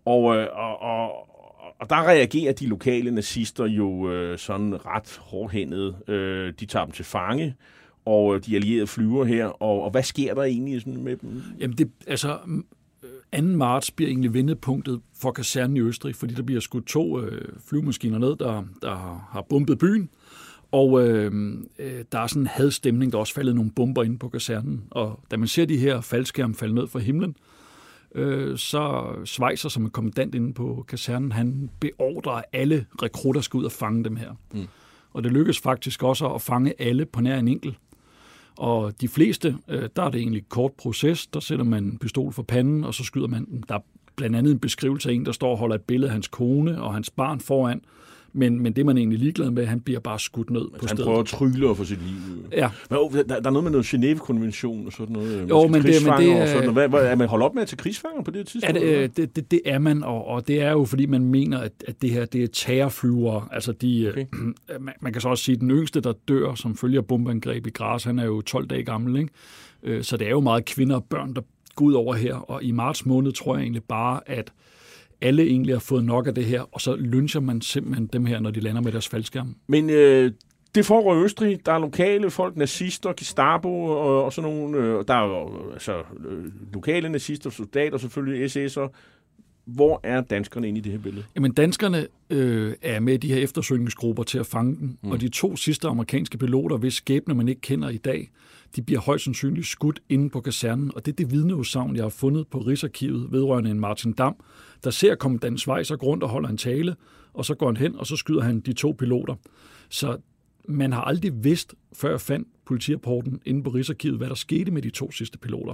[0.05, 1.11] Og, øh, og, og,
[1.81, 5.95] og der reagerer de lokale nazister jo øh, sådan ret hårdhændet.
[6.07, 7.55] Øh, de tager dem til fange,
[8.05, 9.45] og øh, de allierede flyver her.
[9.45, 11.41] Og, og hvad sker der egentlig sådan med dem?
[11.59, 12.51] Jamen, det, altså, 2.
[13.37, 17.49] Øh, marts bliver egentlig vendepunktet for kasernen i Østrig, fordi der bliver skudt to øh,
[17.67, 20.09] flyvemaskiner ned, der, der har bombet byen.
[20.71, 21.31] Og øh,
[21.79, 24.83] øh der er sådan en hadstemning, der er også faldet nogle bomber ind på kasernen.
[24.89, 27.50] Og da man ser de her faldskærme falde ned fra himlen, øh,
[28.15, 33.63] øh, så Schweizer, som er kommandant inde på kasernen, han beordrer, alle rekrutter skal ud
[33.63, 34.31] og fange dem her.
[34.53, 34.67] Mm.
[35.13, 37.75] Og det lykkes faktisk også at fange alle på nær en enkelt.
[38.57, 41.27] Og de fleste, øh, der er det egentlig kort proces.
[41.27, 43.63] Der sætter man en pistol for panden, og så skyder man den.
[43.69, 43.79] Der er
[44.15, 46.81] blandt andet en beskrivelse af en, der står og holder et billede af hans kone
[46.81, 47.81] og hans barn foran.
[48.33, 50.87] Men, men det man egentlig ligeglad med, han bliver bare skudt ned altså, på han
[50.87, 51.05] stedet.
[51.05, 52.45] prøver at trylle for sit liv.
[52.51, 52.69] Ja.
[52.89, 55.49] Men, oh, der, der, er noget med noget Genève-konvention og sådan noget.
[55.49, 56.47] Jo, men det, men det er...
[56.47, 58.81] Sådan Hvad, hvad, er man holdt op med at tage krigsfanger på det tidspunkt?
[58.81, 61.59] Ja, det, det, det, det er man, og, og det er jo, fordi man mener,
[61.59, 63.47] at, at det her det er terrorflyvere.
[63.51, 64.25] Altså, de, okay.
[64.79, 67.69] man, man kan så også sige, at den yngste, der dør som følger bombeangreb i
[67.69, 69.31] græs, han er jo 12 dage gammel, ikke?
[69.83, 71.41] Øh, så det er jo meget kvinder og børn, der
[71.75, 72.35] går ud over her.
[72.35, 74.51] Og i marts måned tror jeg egentlig bare, at
[75.21, 78.39] alle egentlig har fået nok af det her, og så lyncher man simpelthen dem her,
[78.39, 79.55] når de lander med deres faldskærm.
[79.67, 80.31] Men øh,
[80.75, 81.65] det foregår i Østrig.
[81.65, 84.77] Der er lokale folk, nazister, Gestapo og, og sådan nogle.
[84.77, 85.97] Øh, der er jo altså,
[86.29, 88.89] øh, lokale nazister, soldater selvfølgelig, SS'er.
[89.65, 91.25] Hvor er danskerne inde i det her billede?
[91.35, 94.97] Jamen, danskerne øh, er med i de her eftersøgningsgrupper til at fange dem.
[95.01, 95.11] Mm.
[95.11, 98.31] Og de to sidste amerikanske piloter, hvis skæbne man ikke kender i dag,
[98.75, 100.91] de bliver højst sandsynligt skudt inde på kasernen.
[100.95, 104.35] Og det er det vidneudsagn, jeg har fundet på Rigsarkivet vedrørende en Martin Dam,
[104.83, 106.95] der ser kommandant Schweizer rundt og holder en tale,
[107.33, 109.35] og så går han hen, og så skyder han de to piloter.
[109.89, 110.17] Så
[110.67, 114.81] man har aldrig vidst, før jeg fandt politirapporten inde på Rigsarkivet, hvad der skete med
[114.81, 115.73] de to sidste piloter.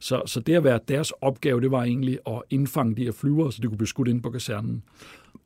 [0.00, 3.52] Så, så det at være deres opgave, det var egentlig at indfange de her flyvere,
[3.52, 4.82] så de kunne blive skudt ind på kasernen.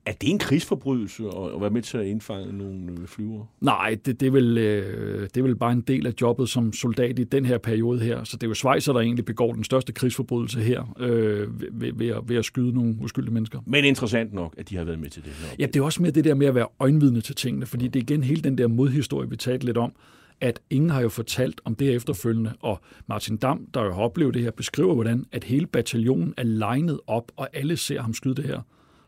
[0.06, 3.46] Er det en krigsforbrydelse at være med til at indfange nogle øh, flyvere?
[3.60, 6.72] Nej, det, det, er vel, øh, det er vel bare en del af jobbet som
[6.72, 8.24] soldat i den her periode her.
[8.24, 12.08] Så det er jo Schweizer, der egentlig begår den største krigsforbrydelse her øh, ved, ved,
[12.08, 13.60] at, ved at skyde nogle uskyldige mennesker.
[13.66, 15.56] Men interessant nok, at de har været med til det her.
[15.58, 17.96] Ja, det er også mere det der med at være øjenvidne til tingene, fordi det
[17.96, 19.92] er igen hele den der modhistorie, vi talte lidt om
[20.40, 24.34] at ingen har jo fortalt om det efterfølgende, og Martin Dam, der jo har oplevet
[24.34, 28.34] det her, beskriver, hvordan at hele bataljonen er legnet op, og alle ser ham skyde
[28.34, 28.60] det her.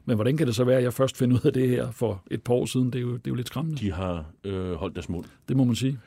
[0.05, 2.23] Men hvordan kan det så være, at jeg først finder ud af det her for
[2.31, 2.93] et par år siden?
[2.93, 3.81] Det er jo, det er jo lidt skræmmende.
[3.81, 5.25] De har øh, holdt deres mund.
[5.49, 5.99] Det må man sige.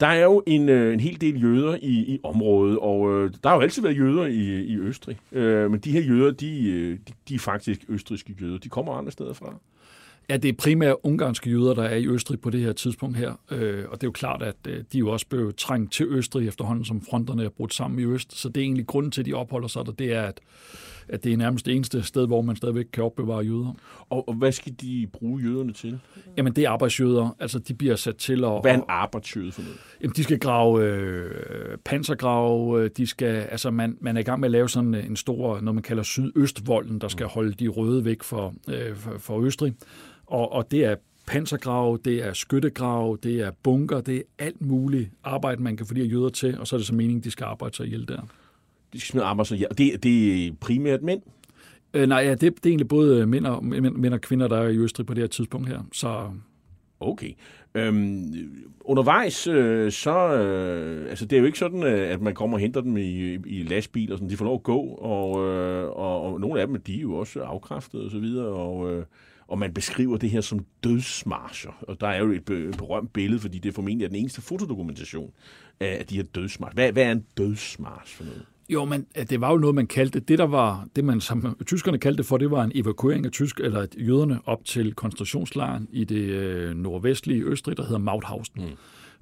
[0.00, 3.48] Der er jo en, øh, en hel del jøder i, i området, og øh, der
[3.48, 5.18] har jo altid været jøder i, i Østrig.
[5.32, 8.58] Øh, men de her jøder, de, øh, de, de er faktisk østriske jøder.
[8.58, 9.54] De kommer andre steder fra.
[10.28, 13.32] Ja, det er primært ungarske jøder, der er i Østrig på det her tidspunkt her.
[13.50, 16.48] Øh, og det er jo klart, at øh, de jo også blev trængt til Østrig
[16.48, 18.38] efterhånden, som fronterne er brudt sammen i Øst.
[18.38, 20.40] Så det er egentlig grunden til, at de opholder sig der, det er, at,
[21.08, 23.74] at det er nærmest det eneste sted, hvor man stadigvæk kan opbevare jøder.
[24.10, 26.00] Og, og hvad skal de bruge jøderne til?
[26.36, 27.36] Jamen, det er arbejdsjøder.
[27.40, 28.60] Altså, de bliver sat til at...
[28.62, 29.78] Hvad er en arbejdsjøde for noget?
[30.02, 32.88] Jamen, de skal grave øh, pansergrave.
[32.88, 35.74] De skal, altså, man, man er i gang med at lave sådan en stor, noget
[35.74, 39.74] man kalder sydøstvolden, der skal holde de røde væk for, øh, for, for Østrig.
[40.26, 45.10] Og, og det er pansergrave, det er skyttegrave, det er bunker, det er alt muligt
[45.24, 47.30] arbejde, man kan få de her jøder til, og så er det så meningen, de
[47.30, 48.20] skal arbejde sig ihjel der.
[48.92, 49.70] De arbejde sig ihjel.
[49.78, 51.22] Det, det er primært mænd?
[51.94, 54.68] Øh, nej, ja, det, det er egentlig både mænd og, mænd og kvinder, der er
[54.68, 55.80] i Østrig på det her tidspunkt her.
[55.92, 56.30] Så
[57.02, 57.32] Okay.
[57.74, 58.32] Øhm,
[58.80, 60.34] undervejs, øh, så...
[60.34, 63.34] Øh, altså, det er jo ikke sådan, øh, at man kommer og henter dem i,
[63.34, 64.30] i lastbil og sådan.
[64.30, 67.14] De får lov at gå, og, øh, og, og nogle af dem, de er jo
[67.14, 68.92] også afkræftet og så videre, og...
[68.92, 69.04] Øh,
[69.46, 71.84] og man beskriver det her som dødsmarscher.
[71.88, 72.44] Og der er jo et
[72.78, 75.32] berømt billede, fordi det er formentlig den eneste fotodokumentation
[75.80, 76.74] af de her dødsmarscher.
[76.74, 78.46] Hvad, hvad er en dødsmarsch for noget?
[78.68, 81.98] Jo, men det var jo noget, man kaldte, det der var, det man som tyskerne
[81.98, 86.04] kaldte det for, det var en evakuering af tysk, eller jøderne op til koncentrationslejren i
[86.04, 88.62] det øh, nordvestlige Østrig, der hedder Mauthausen.
[88.62, 88.70] Mm.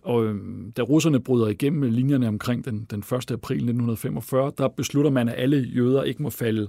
[0.03, 0.37] Og øh,
[0.77, 3.13] da russerne bryder igennem linjerne omkring den, den 1.
[3.13, 6.69] april 1945, der beslutter man, at alle jøder ikke må falde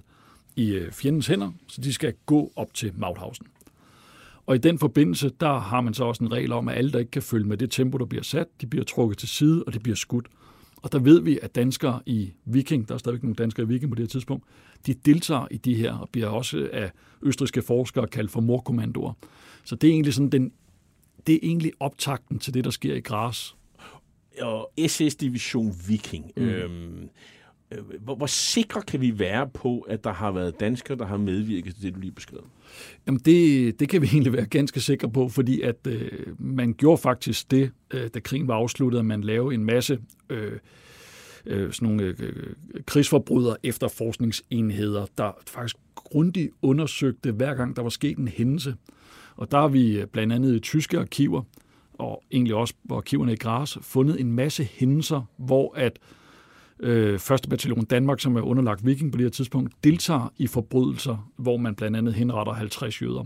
[0.55, 3.45] i øh, fjendens hænder, så de skal gå op til Mauthausen.
[4.45, 6.99] Og i den forbindelse, der har man så også en regel om, at alle, der
[6.99, 9.73] ikke kan følge med det tempo, der bliver sat, de bliver trukket til side, og
[9.73, 10.27] de bliver skudt.
[10.81, 13.91] Og der ved vi, at danskere i Viking, der er stadigvæk nogle danskere i Viking
[13.91, 14.45] på det her tidspunkt,
[14.85, 16.91] de deltager i de her, og bliver også af
[17.21, 19.13] østriske forskere kaldt for morkommandoer.
[19.63, 20.51] Så det er egentlig sådan den,
[21.27, 23.55] det er egentlig optakten til det, der sker i Gras.
[24.41, 26.31] Og SS-division Viking.
[26.37, 26.43] Mm.
[26.43, 27.07] Øhm, øh,
[27.71, 31.17] Øh, hvor, hvor sikre kan vi være på, at der har været danskere, der har
[31.17, 32.47] medvirket til det, du lige beskrev?
[33.07, 37.01] Jamen det, det kan vi egentlig være ganske sikre på, fordi at øh, man gjorde
[37.01, 40.51] faktisk det, øh, da krigen var afsluttet, at man lavede en masse øh,
[41.45, 42.53] øh, sådan nogle øh, øh
[42.85, 48.75] krigsforbrydere efterforskningsenheder, der faktisk grundigt undersøgte hver gang, der var sket en hændelse.
[49.35, 51.43] Og der har vi øh, blandt andet i tyske arkiver,
[51.93, 56.20] og egentlig også på arkiverne i Gras, fundet en masse hændelser, hvor at øh,
[56.83, 57.21] Øh, 1.
[57.49, 61.75] bataljon Danmark, som er underlagt Viking på det her tidspunkt, deltager i forbrydelser, hvor man
[61.75, 63.25] blandt andet henretter 50 jøder.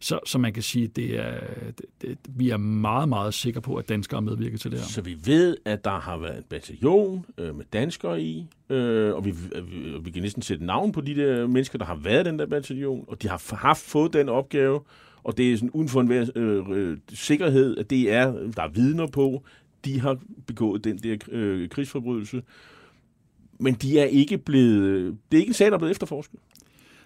[0.00, 3.74] Så, så man kan sige, det er, det, det, vi er meget, meget sikre på,
[3.74, 4.86] at danskere har medvirket til det her.
[4.86, 9.24] Så vi ved, at der har været en bataljon øh, med danskere i, øh, og
[9.24, 12.30] vi, vi, vi kan næsten sætte navn på de der mennesker, der har været i
[12.30, 14.80] den der bataljon, og de har haft fået den opgave,
[15.24, 18.68] og det er sådan uden for en øh, øh, sikkerhed, at det er, der er
[18.68, 19.42] vidner på,
[19.84, 22.42] de har begået den der øh, krigsforbrydelse
[23.60, 26.40] men de er ikke blevet, det er ikke en sag, der er blevet efterforsket.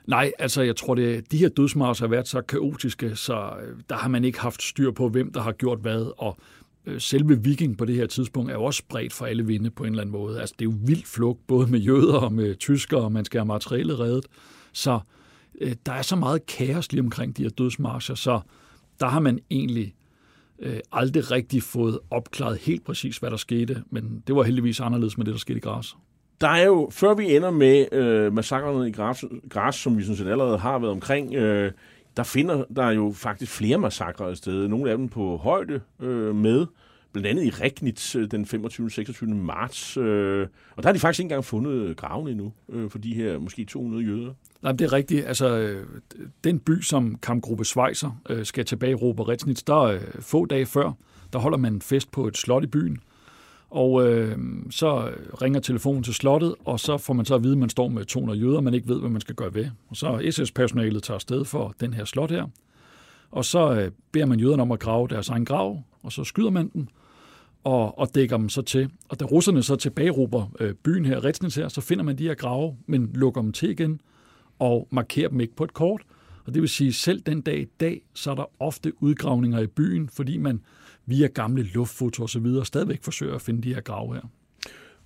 [0.07, 3.97] Nej, altså jeg tror, det, de her dødsmarser har været så kaotiske, så øh, der
[3.97, 6.39] har man ikke haft styr på, hvem der har gjort hvad, og
[6.87, 9.85] øh, selve viking på det her tidspunkt er jo også spredt for alle vinde på
[9.85, 10.41] en eller anden måde.
[10.41, 13.41] Altså det er jo vildt flugt, både med jøder og med tyskere, og man skal
[13.41, 14.27] have materialet reddet.
[14.73, 15.01] Så
[15.61, 18.41] øh, der er så meget kaos lige omkring de her dødsmarcher, så
[19.01, 19.95] der har man egentlig
[20.59, 25.19] øh, aldrig rigtig fået opklaret helt præcis, hvad der skete, men det var heldigvis anderledes
[25.19, 25.97] med det, der skete i Græs.
[26.40, 30.16] Der er jo, før vi ender med øh, massakrene i græs, græs, som vi sådan
[30.16, 31.72] set allerede har været omkring, øh,
[32.16, 34.68] der finder der jo faktisk flere massakrer af sted.
[34.68, 36.66] Nogle af dem på højde øh, med,
[37.12, 38.90] blandt andet i Regnitz øh, den 25.
[38.90, 39.35] 26.
[39.35, 39.96] marts.
[39.96, 43.38] Øh, og der har de faktisk ikke engang fundet graven endnu, øh, for de her
[43.38, 44.33] måske 200 jøder.
[44.62, 45.26] Nej, det er rigtigt.
[45.26, 45.87] Altså, øh,
[46.44, 50.66] den by, som kampgruppe Schweizer øh, skal tilbage i Robert Regnitz, der øh, få dage
[50.66, 50.92] før,
[51.33, 52.98] der holder man en fest på et slot i byen,
[53.71, 54.39] og øh,
[54.71, 55.11] så
[55.43, 58.05] ringer telefonen til slottet, og så får man så at vide, at man står med
[58.05, 59.67] 200 jøder, man ikke ved, hvad man skal gøre ved.
[59.89, 62.47] Og så SS-personalet tager afsted for den her slot her.
[63.31, 66.51] Og så øh, beder man jøderne om at grave deres egen grav, og så skyder
[66.51, 66.89] man den,
[67.65, 68.91] og, og dækker dem så til.
[69.09, 72.35] Og da russerne så tilbageruber øh, byen her, Retsnitz her, så finder man de her
[72.35, 74.01] grave, men lukker dem til igen,
[74.59, 76.03] og markerer dem ikke på et kort.
[76.45, 79.67] Og det vil sige, selv den dag i dag, så er der ofte udgravninger i
[79.67, 80.61] byen, fordi man
[81.11, 82.46] via gamle luftfoto osv.
[82.64, 84.23] stadigvæk forsøger at finde de her grave her.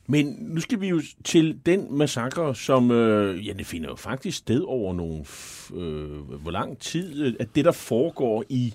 [0.06, 4.38] Men nu skal vi jo til den massakre, som øh, ja, det finder jo faktisk
[4.38, 5.24] sted over nogle,
[5.74, 8.74] øh, hvor lang tid, at det der foregår i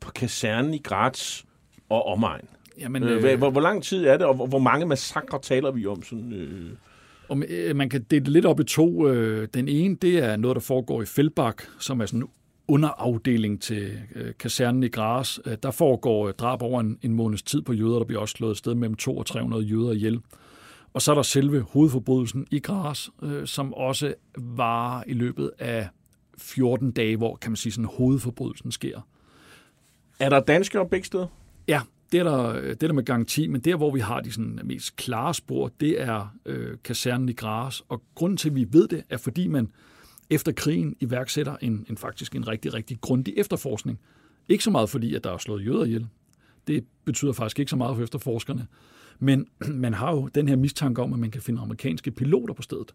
[0.00, 1.42] på kasernen i Graz
[1.88, 2.48] og omegn.
[2.78, 5.70] Jamen, øh, øh, hvor, hvor lang tid er det, og hvor, hvor mange massakre taler
[5.70, 6.02] vi om?
[6.02, 6.70] Sådan, øh?
[7.28, 9.08] Om, øh, man kan dele lidt op i to.
[9.08, 12.28] Øh, den ene, det er noget, der foregår i Feldbach, som er sådan
[12.68, 15.40] underafdeling til øh, kasernen i Gras.
[15.46, 17.98] Øh, der foregår øh, drab over en, en måneds tid på jøder.
[17.98, 20.20] Der bliver også slået sted mellem 200 og 300 jøder ihjel.
[20.92, 25.88] Og så er der selve hovedforbrydelsen i Gras, øh, som også var i løbet af
[26.38, 29.00] 14 dage, hvor kan man sige, sådan hovedforbrydelsen sker.
[30.18, 31.26] Er der danskere begge steder?
[31.68, 31.80] Ja,
[32.12, 34.60] det er, der, det er der med garanti, men der, hvor vi har de sådan
[34.64, 37.82] mest klare spor, det er øh, kasernen i Gras.
[37.88, 39.68] Og grunden til, at vi ved det, er fordi man
[40.32, 43.98] efter krigen iværksætter en, en faktisk en rigtig, rigtig grundig efterforskning.
[44.48, 46.06] Ikke så meget fordi, at der er slået jøder ihjel.
[46.66, 48.66] Det betyder faktisk ikke så meget for efterforskerne.
[49.18, 49.46] Men
[49.84, 52.92] man har jo den her mistanke om, at man kan finde amerikanske piloter på stedet.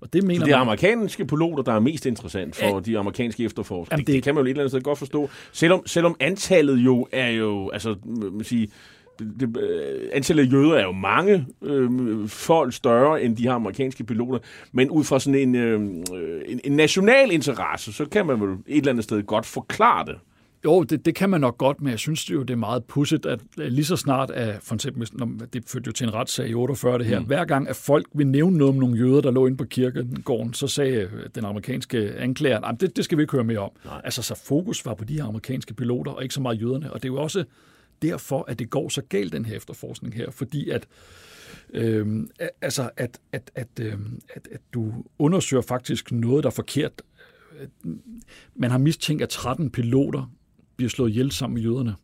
[0.00, 2.80] Og det mener så det er man, amerikanske piloter, der er mest interessant for ja,
[2.80, 3.98] de amerikanske efterforskere.
[3.98, 5.30] Det, det kan man jo et eller andet sted godt forstå.
[5.52, 8.68] Selvom, selvom antallet jo er jo, altså, man sige,
[9.18, 13.52] det, det, øh, antallet af jøder er jo mange øh, folk større end de her
[13.52, 14.38] amerikanske piloter,
[14.72, 15.80] men ud fra sådan en, øh,
[16.46, 20.16] en, en national interesse, så kan man vel et eller andet sted godt forklare det.
[20.64, 23.26] Jo, det, det kan man nok godt, men jeg synes jo, det er meget pudset,
[23.26, 25.08] at lige så snart, at for eksempel,
[25.52, 27.26] det førte jo til en retssag i 48 det her, mm.
[27.26, 30.54] hver gang, at folk vil nævne noget om nogle jøder, der lå inde på kirkegården,
[30.54, 33.70] så sagde den amerikanske anklager, at det, det skal vi ikke høre mere om.
[33.84, 34.00] Nej.
[34.04, 37.02] Altså, så fokus var på de her amerikanske piloter, og ikke så meget jøderne, og
[37.02, 37.44] det er jo også
[38.02, 40.86] derfor, at det går så galt, den her efterforskning her, fordi at
[41.74, 42.30] Øhm,
[42.60, 47.02] altså, at, at, at, øhm, at, at du undersøger faktisk noget, der er forkert.
[48.54, 50.32] Man har mistænkt, at 13 piloter
[50.76, 51.94] bliver slået ihjel sammen med jøderne.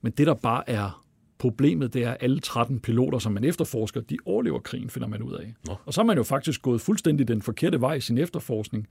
[0.00, 1.04] Men det, der bare er
[1.38, 5.22] problemet, det er, at alle 13 piloter, som man efterforsker, de overlever krigen, finder man
[5.22, 5.54] ud af.
[5.66, 5.76] Nå.
[5.84, 8.86] Og så er man jo faktisk gået fuldstændig den forkerte vej i sin efterforskning.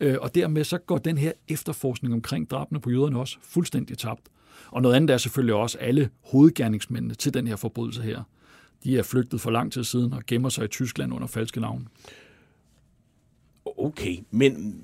[0.00, 4.28] Øh, og dermed så går den her efterforskning omkring drabene på jøderne også fuldstændig tabt.
[4.70, 8.22] Og noget andet er selvfølgelig også alle hovedgerningsmændene til den her forbrydelse her.
[8.84, 11.88] De er flygtet for lang tid siden og gemmer sig i Tyskland under falske navn.
[13.64, 14.82] Okay, men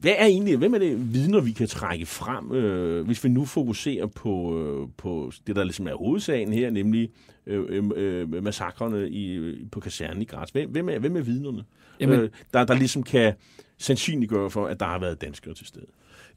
[0.00, 3.44] hvad er egentlig, hvem er det vidner, vi kan trække frem, øh, hvis vi nu
[3.44, 7.10] fokuserer på, øh, på det, der ligesom er hovedsagen her, nemlig
[7.46, 10.50] øh, øh, øh massakrene i, på kasernen i Graz.
[10.50, 11.64] Hvem, hvem, er, hvem er vidnerne,
[12.00, 13.34] Jamen, øh, der, der ligesom kan
[13.78, 15.86] sandsynliggøre for, at der har været danskere til stede?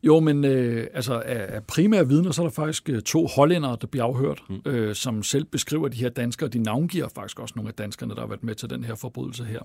[0.03, 3.77] Jo, men øh, altså af, af primære vidner, så er der faktisk øh, to hollændere,
[3.81, 4.71] der bliver afhørt, mm.
[4.71, 6.49] øh, som selv beskriver de her danskere.
[6.49, 9.43] De navngiver faktisk også nogle af danskerne, der har været med til den her forbrydelse
[9.43, 9.59] her.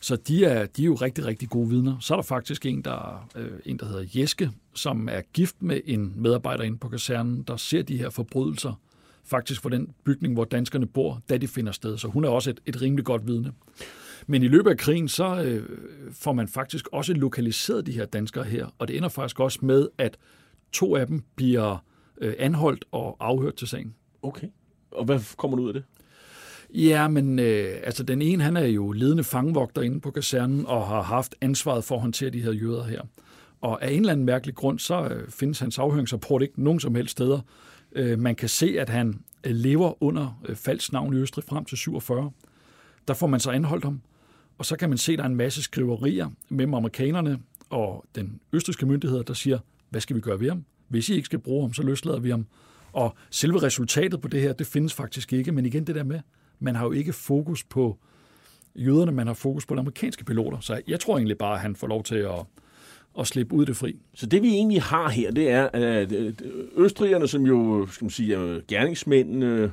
[0.00, 1.96] Så de er, de er jo rigtig, rigtig gode vidner.
[2.00, 5.80] Så er der faktisk en, der, øh, en, der hedder Jeske, som er gift med
[5.84, 8.80] en medarbejder inde på kasernen, der ser de her forbrydelser
[9.24, 11.98] faktisk for den bygning, hvor danskerne bor, da de finder sted.
[11.98, 13.52] Så hun er også et, et rimelig godt vidne.
[14.26, 15.68] Men i løbet af krigen, så øh,
[16.12, 19.88] får man faktisk også lokaliseret de her danskere her, og det ender faktisk også med,
[19.98, 20.18] at
[20.72, 21.84] to af dem bliver
[22.20, 23.94] øh, anholdt og afhørt til sagen.
[24.22, 24.46] Okay.
[24.90, 25.84] Og hvad kommer du ud af det?
[26.74, 30.86] Ja, men øh, altså den ene, han er jo ledende fangvogter inde på kasernen og
[30.86, 33.02] har haft ansvaret for at håndtere de her jøder her.
[33.60, 36.94] Og af en eller anden mærkelig grund, så øh, findes hans afhøringsrapport ikke nogen som
[36.94, 37.40] helst steder.
[37.92, 41.64] Øh, man kan se, at han øh, lever under øh, falsk navn i Østrig frem
[41.64, 42.30] til 47.
[43.08, 44.00] Der får man så anholdt ham.
[44.60, 47.38] Og så kan man se, at der er en masse skriverier mellem amerikanerne
[47.70, 49.58] og den østriske myndigheder, der siger,
[49.90, 50.64] hvad skal vi gøre ved ham?
[50.88, 52.46] Hvis I ikke skal bruge ham, så løslader vi ham.
[52.92, 55.52] Og selve resultatet på det her, det findes faktisk ikke.
[55.52, 56.20] Men igen det der med,
[56.58, 57.98] man har jo ikke fokus på
[58.76, 60.60] jøderne, man har fokus på de amerikanske piloter.
[60.60, 62.44] Så jeg tror egentlig bare, at han får lov til at,
[63.18, 64.00] at slippe ud det fri.
[64.14, 66.12] Så det vi egentlig har her, det er, at
[66.76, 69.72] østrigerne, som jo skal man sige, er gerningsmændene,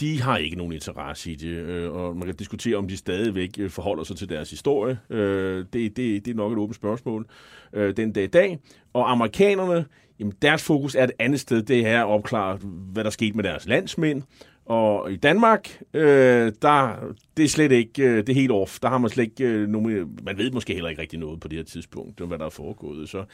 [0.00, 3.50] de har ikke nogen interesse i det, øh, og man kan diskutere, om de stadigvæk
[3.58, 4.98] øh, forholder sig til deres historie.
[5.10, 7.26] Øh, det, det, det er nok et åbent spørgsmål
[7.74, 8.58] den dag i dag.
[8.92, 9.84] Og amerikanerne,
[10.20, 12.56] jamen deres fokus er et andet sted, det er at opklare,
[12.92, 14.22] hvad der skete med deres landsmænd,
[14.66, 16.96] og i Danmark, øh, der,
[17.36, 18.78] det er slet ikke, øh, det er helt off.
[18.80, 21.48] Der har man slet ikke øh, nogen, man ved måske heller ikke rigtig noget på
[21.48, 23.08] det her tidspunkt, hvad der er foregået.
[23.08, 23.24] Så,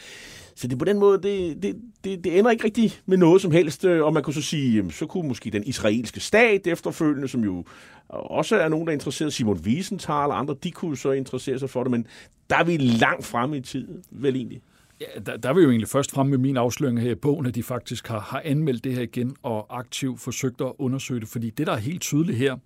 [0.54, 3.50] så det på den måde, det, det, det, det ender ikke rigtig med noget som
[3.50, 3.84] helst.
[3.84, 7.64] Øh, og man kunne så sige, så kunne måske den israelske stat efterfølgende, som jo
[8.08, 11.70] også er nogen, der er interesseret, Simon Wiesenthal og andre, de kunne så interessere sig
[11.70, 12.06] for det, men
[12.50, 14.62] der er vi langt fremme i tiden, vel egentlig.
[15.00, 17.54] Ja, der, der vil jo egentlig først fremme med min afsløring her i bogen, at
[17.54, 21.28] de faktisk har, har anmeldt det her igen og aktivt forsøgt at undersøge det.
[21.28, 22.56] Fordi det, der er helt tydeligt her,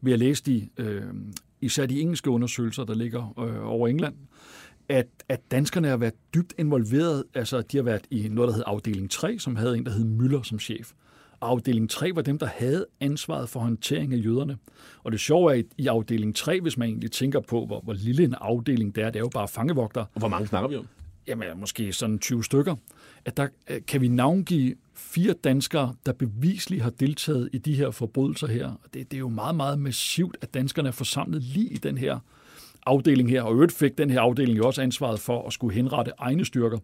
[0.00, 1.02] vi har læst i øh,
[1.60, 4.14] især de engelske undersøgelser, der ligger øh, over England,
[4.88, 7.24] at, at danskerne har været dybt involveret.
[7.34, 10.04] Altså, de har været i noget, der hed afdeling 3, som havde en, der hed
[10.04, 10.92] Møller som chef.
[11.40, 14.56] Og afdeling 3 var dem, der havde ansvaret for håndtering af jøderne.
[15.02, 17.92] Og det sjove er, at i afdeling 3, hvis man egentlig tænker på, hvor, hvor
[17.92, 20.00] lille en afdeling det er, det er jo bare fangevogter.
[20.00, 20.86] Og hvor mange snakker vi om?
[21.30, 22.76] Jamen, måske sådan 20 stykker,
[23.24, 27.90] at der øh, kan vi navngive fire danskere, der bevisligt har deltaget i de her
[27.90, 28.66] forbrydelser her.
[28.66, 31.98] Og det, det er jo meget, meget massivt, at danskerne er forsamlet lige i den
[31.98, 32.18] her
[32.86, 36.12] afdeling her, og øvrigt fik den her afdeling jo også ansvaret for at skulle henrette
[36.18, 36.78] egne styrker.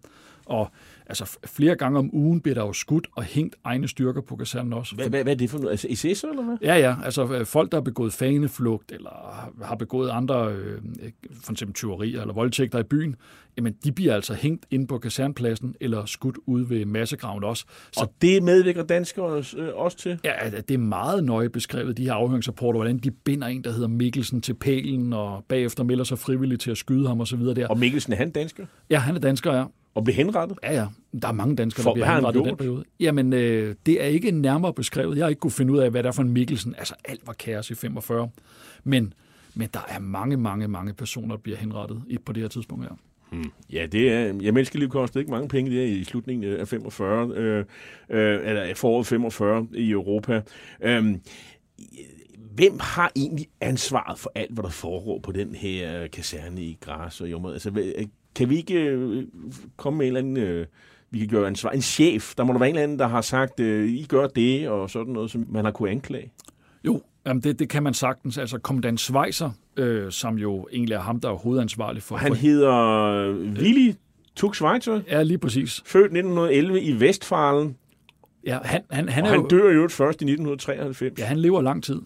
[0.46, 0.70] Og
[1.06, 4.72] altså flere gange om ugen bliver der jo skudt og hængt egne styrker på kasernen
[4.72, 4.94] også.
[4.94, 5.70] Hvad, hvad, hvad er det for noget?
[5.70, 6.56] Altså SS eller hvad?
[6.62, 6.96] Ja, ja.
[7.04, 10.80] Altså øh, folk, der har begået faneflugt, eller har begået andre, øh,
[11.42, 13.16] for eksempel tyverier eller voldtægter i byen,
[13.56, 17.64] jamen de bliver altså hængt ind på kasernpladsen eller skudt ud ved massegraven også.
[17.92, 20.18] Så, og det medvirker danskere øh, også til?
[20.24, 20.32] Ja,
[20.68, 24.40] det er meget nøje beskrevet, de her afhøringsrapporter, hvordan de binder en, der hedder Mikkelsen
[24.40, 27.40] til pælen, og bagefter melder sig frivilligt til at skyde ham osv.
[27.40, 27.68] der.
[27.68, 28.66] Og Mikkelsen, er han dansker?
[28.90, 29.64] Ja, han er dansker, ja.
[29.96, 30.58] Og blev henrettet?
[30.62, 30.86] Ja, ja.
[31.22, 32.84] Der er mange danskere, der bliver henrettet i den periode.
[33.00, 35.16] Jamen, øh, det er ikke nærmere beskrevet.
[35.16, 36.74] Jeg har ikke kunne finde ud af, hvad der er for en Mikkelsen.
[36.78, 38.28] Altså, alt var kaos i 45.
[38.84, 39.14] Men,
[39.54, 42.96] men der er mange, mange, mange personer, der bliver henrettet på det her tidspunkt her.
[43.32, 43.50] Hmm.
[43.72, 47.64] Ja, det er, ja, menneskeliv kostede ikke mange penge der i slutningen af 45, øh,
[48.10, 50.42] øh, eller foråret 45 i Europa.
[50.82, 51.14] Øh,
[52.54, 57.20] hvem har egentlig ansvaret for alt, hvad der foregår på den her kaserne i Græs
[57.20, 57.52] og Jommer?
[57.52, 57.70] Altså,
[58.36, 59.24] kan vi ikke øh,
[59.76, 60.36] komme med en eller anden...
[60.36, 60.66] Øh,
[61.10, 61.70] vi kan gøre ansvar.
[61.70, 62.34] En chef.
[62.34, 64.90] Der må der være en eller anden, der har sagt, øh, I gør det, og
[64.90, 66.32] sådan noget, som man har kunnet anklage.
[66.84, 68.38] Jo, jamen det, det kan man sagtens.
[68.38, 72.16] Altså, kommandant Schweizer, øh, som jo egentlig er ham, der er hovedansvarlig for...
[72.16, 73.92] Han hedder øh, Willy
[74.36, 75.00] Tug Schweizer.
[75.10, 75.82] Ja, lige præcis.
[75.86, 77.76] Født 1911 i Vestfalen.
[78.46, 81.18] Ja, han, han, han og er han jo, dør jo først i 1993.
[81.18, 82.00] Ja, han lever lang tid.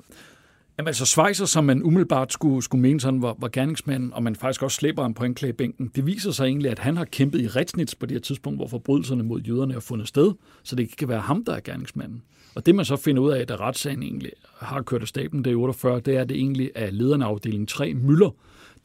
[0.81, 4.37] Jamen altså Schweizer, som man umiddelbart skulle, skulle mene sådan, var, var gerningsmanden, og man
[4.37, 7.49] faktisk også slæber ham på anklagebænken, det viser sig egentlig, at han har kæmpet i
[7.49, 10.97] retsnits på det her tidspunkt, hvor forbrydelserne mod jøderne er fundet sted, så det ikke
[10.97, 12.23] kan være ham, der er gerningsmanden.
[12.55, 15.53] Og det man så finder ud af, at retssagen egentlig har kørt af staben, det
[15.53, 18.31] er 48, det er, at det egentlig er lederen af afdeling 3, Møller,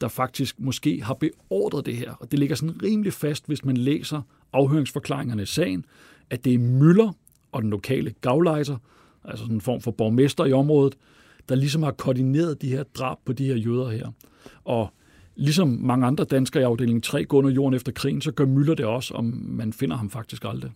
[0.00, 2.12] der faktisk måske har beordret det her.
[2.12, 4.22] Og det ligger sådan rimelig fast, hvis man læser
[4.52, 5.84] afhøringsforklaringerne i sagen,
[6.30, 7.12] at det er Møller
[7.52, 8.76] og den lokale gavlejser,
[9.24, 10.96] altså sådan en form for borgmester i området,
[11.48, 14.12] der ligesom har koordineret de her drab på de her jøder her.
[14.64, 14.88] Og
[15.36, 18.74] ligesom mange andre danskere i afdeling 3 går under jorden efter krigen, så gør Møller
[18.74, 20.70] det også, om man finder ham faktisk aldrig.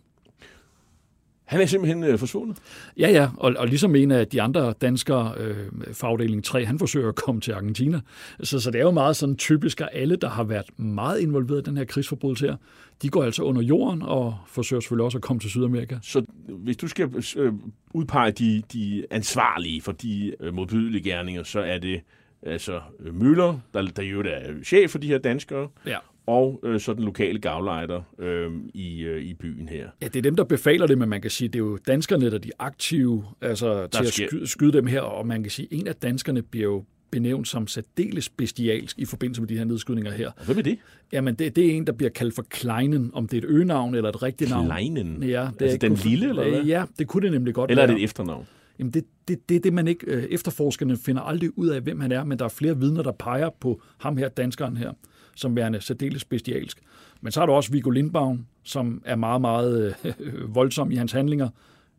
[1.50, 2.58] Han er simpelthen øh, forsvundet?
[2.98, 5.56] Ja, ja, og, og ligesom en af de andre danskere øh,
[5.92, 8.00] fra afdeling 3, han forsøger at komme til Argentina.
[8.42, 11.60] Så, så det er jo meget sådan typisk, at alle, der har været meget involveret
[11.60, 12.56] i den her krigsforbrydelse her,
[13.02, 15.98] de går altså under jorden og forsøger selvfølgelig også at komme til Sydamerika.
[16.02, 17.52] Så hvis du skal øh,
[17.94, 22.00] udpege de, de ansvarlige for de øh, modbydelige gerninger, så er det
[22.42, 22.80] altså
[23.12, 25.96] Møller, der, der jo er chef for de her danskere, ja
[26.26, 29.88] og øh, så den lokale gavlejder øh, i, øh, i byen her.
[30.02, 32.26] Ja, det er dem, der befaler det, men man kan sige, det er jo danskerne,
[32.26, 35.68] der er de aktive altså, til at skyde, skyde dem her, og man kan sige,
[35.70, 40.12] en af danskerne bliver jo benævnt som særdeles bestialsk i forbindelse med de her nedskydninger
[40.12, 40.30] her.
[40.36, 40.78] Og hvem er det?
[41.12, 43.94] Jamen, det, det er en, der bliver kaldt for Kleinen, om det er et øgenavn
[43.94, 44.66] eller et rigtigt navn.
[44.66, 45.22] Kleinen?
[45.22, 46.62] Ja, det altså er den lille, eller hvad?
[46.62, 48.46] Ja, det kunne det nemlig godt Eller er det et efternavn?
[48.78, 50.06] Jamen, det, det, det er det, man ikke...
[50.06, 53.12] Øh, efterforskerne finder aldrig ud af, hvem han er, men der er flere vidner, der
[53.12, 54.92] peger på ham her, danskeren her
[55.40, 56.78] som værende særdeles bestialsk.
[57.20, 61.12] Men så er der også Viggo Lindbaum, som er meget, meget øh, voldsom i hans
[61.12, 61.48] handlinger.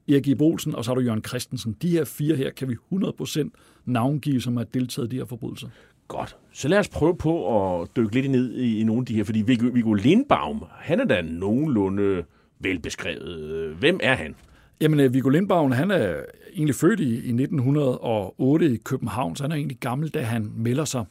[0.07, 0.37] Erik G.
[0.37, 1.75] Bolsen, og så har du Jørgen Christensen.
[1.81, 3.49] De her fire her kan vi 100%
[3.85, 5.67] navngive, som har deltaget i de her forbrydelser.
[6.07, 6.37] Godt.
[6.53, 9.23] Så lad os prøve på at dykke lidt ned i, i nogle af de her,
[9.23, 12.23] fordi Viggo, Viggo Lindbaum, han er da nogenlunde
[12.59, 13.75] velbeskrevet.
[13.75, 14.35] Hvem er han?
[14.81, 16.15] Jamen, Viggo Lindbaum, han er
[16.53, 20.85] egentlig født i, i 1908 i København, så han er egentlig gammel, da han melder
[20.85, 21.05] sig.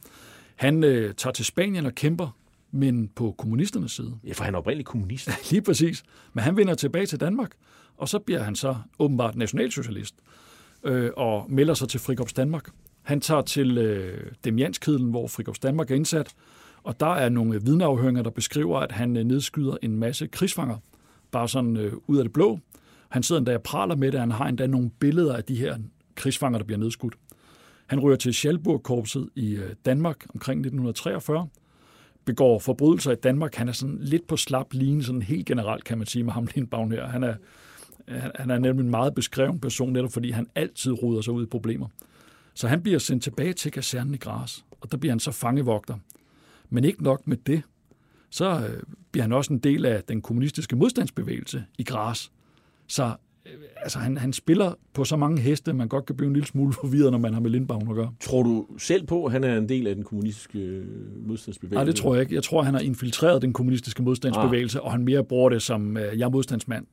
[0.61, 2.37] Han øh, tager til Spanien og kæmper,
[2.71, 4.17] men på kommunisternes side.
[4.23, 5.29] Ja, for han er oprindeligt kommunist.
[5.51, 6.03] Lige præcis.
[6.33, 7.51] Men han vender tilbage til Danmark,
[7.97, 10.15] og så bliver han så åbenbart nationalsocialist
[10.83, 12.69] øh, og melder sig til Frikorps Danmark.
[13.01, 16.33] Han tager til øh, Demianskedlen, hvor Frikorps Danmark er indsat,
[16.83, 20.77] og der er nogle vidneafhøringer, der beskriver, at han øh, nedskyder en masse krigsfanger,
[21.31, 22.59] bare sådan øh, ud af det blå.
[23.09, 25.77] Han sidder endda og praler med det, han har endda nogle billeder af de her
[26.15, 27.13] krigsfanger, der bliver nedskudt.
[27.91, 31.47] Han ryger til Schalburg-korpset i øh, Danmark omkring 1943,
[32.25, 33.55] begår forbrydelser i Danmark.
[33.55, 36.47] Han er sådan lidt på slap line, sådan helt generelt kan man sige med ham
[36.55, 37.07] Lindbaum her.
[37.07, 37.35] Han er,
[38.35, 41.45] han er nemlig en meget beskreven person, netop fordi han altid ruder sig ud i
[41.45, 41.87] problemer.
[42.53, 45.97] Så han bliver sendt tilbage til kasernen i Gras, og der bliver han så fangevogter.
[46.69, 47.61] Men ikke nok med det,
[48.29, 52.31] så øh, bliver han også en del af den kommunistiske modstandsbevægelse i Gras.
[52.87, 53.15] Så
[53.75, 56.73] altså han, han spiller på så mange heste, man godt kan blive en lille smule
[56.73, 58.13] forvirret, når man har med Lindbaum at gøre.
[58.19, 60.85] Tror du selv på, at han er en del af den kommunistiske øh,
[61.27, 61.75] modstandsbevægelse?
[61.75, 62.35] Nej, det tror jeg ikke.
[62.35, 64.85] Jeg tror, han har infiltreret den kommunistiske modstandsbevægelse, ah.
[64.85, 66.85] og han mere bruger det som, øh, jeg er modstandsmand.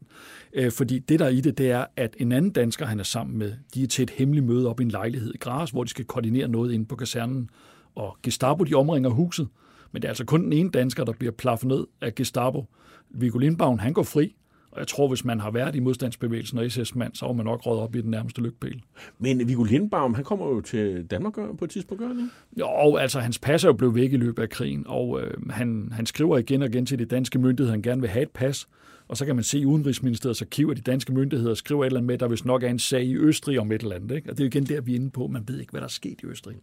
[0.52, 3.04] Øh, fordi det, der er i det, det er, at en anden dansker, han er
[3.04, 5.84] sammen med, de er til et hemmeligt møde op i en lejlighed i Gras, hvor
[5.84, 7.50] de skal koordinere noget inde på kasernen.
[7.94, 9.48] Og Gestapo, de omringer huset.
[9.92, 12.64] Men det er altså kun den ene dansker, der bliver plaffet ned af Gestapo.
[13.10, 14.34] Viggo Lindbaum, han går fri,
[14.70, 17.66] og jeg tror, hvis man har været i modstandsbevægelsen og SS-mand, så var man nok
[17.66, 18.82] råd op i den nærmeste lykpæl.
[19.18, 23.20] Men Viggo Lindbaum, han kommer jo til Danmark på et tidspunkt, gør han Jo, altså
[23.20, 26.38] hans pas er jo blevet væk i løbet af krigen, og øh, han, han skriver
[26.38, 28.68] igen og igen til de danske myndigheder, at han gerne vil have et pas.
[29.08, 32.00] Og så kan man se i Udenrigsministeriets arkiv, at de danske myndigheder skriver et eller
[32.00, 34.16] andet med, at der vist nok er en sag i Østrig om et eller andet.
[34.16, 34.30] Ikke?
[34.30, 35.26] Og det er jo igen der, vi er inde på.
[35.26, 36.56] Man ved ikke, hvad der er sket i Østrig.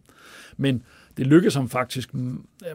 [0.56, 0.82] Men
[1.16, 2.14] det lykkedes ham faktisk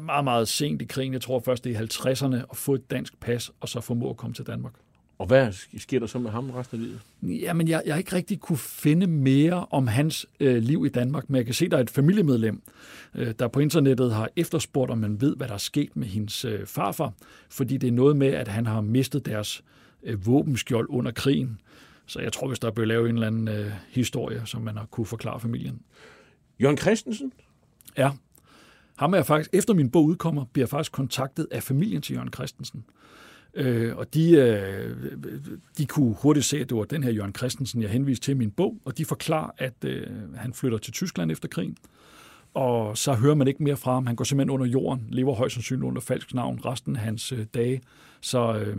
[0.01, 1.13] meget, meget sent i krigen.
[1.13, 4.09] Jeg tror først, det er i 50'erne at få et dansk pas, og så formå
[4.09, 4.73] at komme til Danmark.
[5.21, 7.01] Og hvad sker der så med ham resten af livet?
[7.41, 11.29] Jamen, jeg, jeg har ikke rigtig kunne finde mere om hans øh, liv i Danmark,
[11.29, 12.61] men jeg kan se, at der er et familiemedlem,
[13.15, 16.45] øh, der på internettet har efterspurgt, om man ved, hvad der er sket med hendes
[16.45, 17.13] øh, farfar,
[17.49, 19.63] fordi det er noget med, at han har mistet deres
[20.03, 21.59] øh, våbenskjold under krigen.
[22.05, 24.85] Så jeg tror, hvis der blev lavet en eller anden øh, historie, som man har
[24.85, 25.81] kunne forklare familien.
[26.61, 27.33] Jørgen Christensen?
[27.97, 28.11] Ja.
[28.95, 32.13] Ham er jeg faktisk, efter min bog udkommer, bliver jeg faktisk kontaktet af familien til
[32.13, 32.85] Jørgen Christensen.
[32.87, 33.01] Øh,
[33.53, 34.95] Øh, og de, øh,
[35.77, 38.37] de kunne hurtigt se, at det var den her Jørgen Christensen, jeg henviste til i
[38.37, 41.77] min bog, og de forklarer, at øh, han flytter til Tyskland efter krigen.
[42.53, 44.07] Og så hører man ikke mere fra ham.
[44.07, 47.45] Han går simpelthen under jorden, lever højst sandsynligt under falsk navn resten af hans øh,
[47.53, 47.81] dage.
[48.21, 48.77] Så, øh,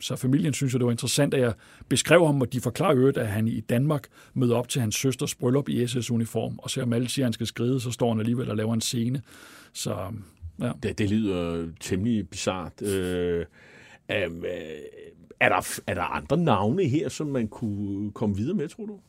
[0.00, 1.52] så familien synes jo, det var interessant, at jeg
[1.88, 5.34] beskrev ham, og de forklarer øvrigt, at han i Danmark møder op til hans søsters
[5.34, 8.50] bryllup i SS-uniform, og selvom alle siger, at han skal skride, så står han alligevel
[8.50, 9.22] og laver en scene.
[9.72, 9.96] Så,
[10.60, 10.72] ja.
[10.82, 12.82] det, det lyder temmelig bizart.
[12.82, 13.44] Øh,
[14.12, 14.50] Øhm, øh,
[15.40, 19.00] er, der, er der andre navne her, som man kunne komme videre med, tror du?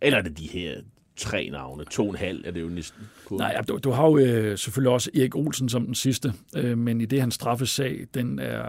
[0.00, 0.80] Eller er det de her
[1.16, 1.84] tre navne.
[1.90, 3.02] To og en halv er det jo næsten.
[3.28, 3.36] På.
[3.36, 7.00] Nej, du, du har jo øh, selvfølgelig også Erik Olsen som den sidste, øh, men
[7.00, 8.62] i det hans straffesag, den er,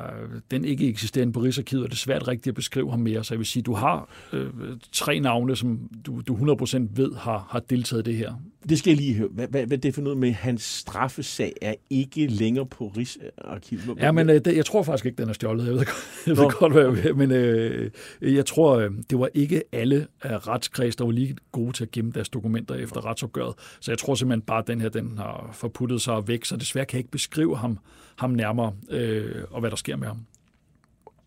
[0.51, 3.23] den ikke eksisterende på Rigsarkivet, og det er svært rigtigt at beskrive ham mere.
[3.23, 4.47] Så jeg vil sige, du har øh,
[4.91, 8.33] tre navne, som du, du 100% ved har, har deltaget i det her.
[8.69, 9.27] Det skal jeg lige høre.
[9.31, 13.97] Hvad, hvad, hvad det for noget med, hans straffesag er ikke længere på Rigsarkivet?
[13.97, 15.65] Ja, men øh, det, jeg tror faktisk ikke, den er stjålet.
[15.65, 15.85] Jeg ved,
[16.27, 17.91] jeg ved godt, hvad jeg vil, men øh,
[18.21, 21.91] jeg tror, øh, det var ikke alle af retskreds, der var lige gode til at
[21.91, 23.55] gemme deres dokumenter efter retsopgøret.
[23.79, 26.85] Så jeg tror simpelthen bare, at den her den har forputtet sig væk, så desværre
[26.85, 27.79] kan jeg ikke beskrive ham,
[28.15, 30.17] ham nærmere, øh, og hvad der sker med ham.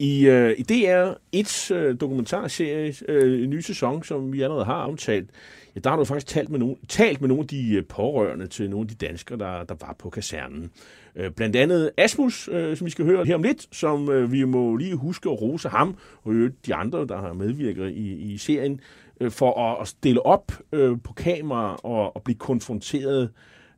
[0.00, 4.74] I, øh, i DR 1 øh, dokumentarserie, øh, en ny sæson, som vi allerede har
[4.74, 5.30] aftalt,
[5.74, 8.46] ja, der har du faktisk talt med, nogen, talt med nogle af de øh, pårørende
[8.46, 10.70] til nogle af de danskere, der, der var på kasernen.
[11.16, 14.44] Øh, blandt andet Asmus, øh, som vi skal høre her om lidt, som øh, vi
[14.44, 16.34] må lige huske at rose ham, og
[16.66, 18.80] de andre, der har medvirket i, i serien,
[19.20, 23.30] øh, for at, at stille op øh, på kamera og, og blive konfronteret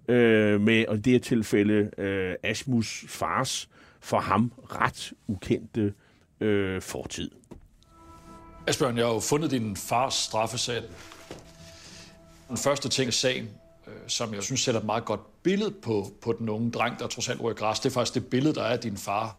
[0.08, 3.68] øh, med, og i det her tilfælde, øh, Asmus fars
[4.00, 5.94] for ham ret ukendte
[6.40, 7.30] øh, fortid.
[8.66, 10.82] Asbjørn, jeg har jo fundet din fars straffesag.
[12.48, 13.48] Den første ting i sagen,
[13.86, 17.06] øh, som jeg synes sætter et meget godt billede på, på den unge dreng, der
[17.06, 19.36] trods alt ryger græs, det er faktisk det billede, der er af din far.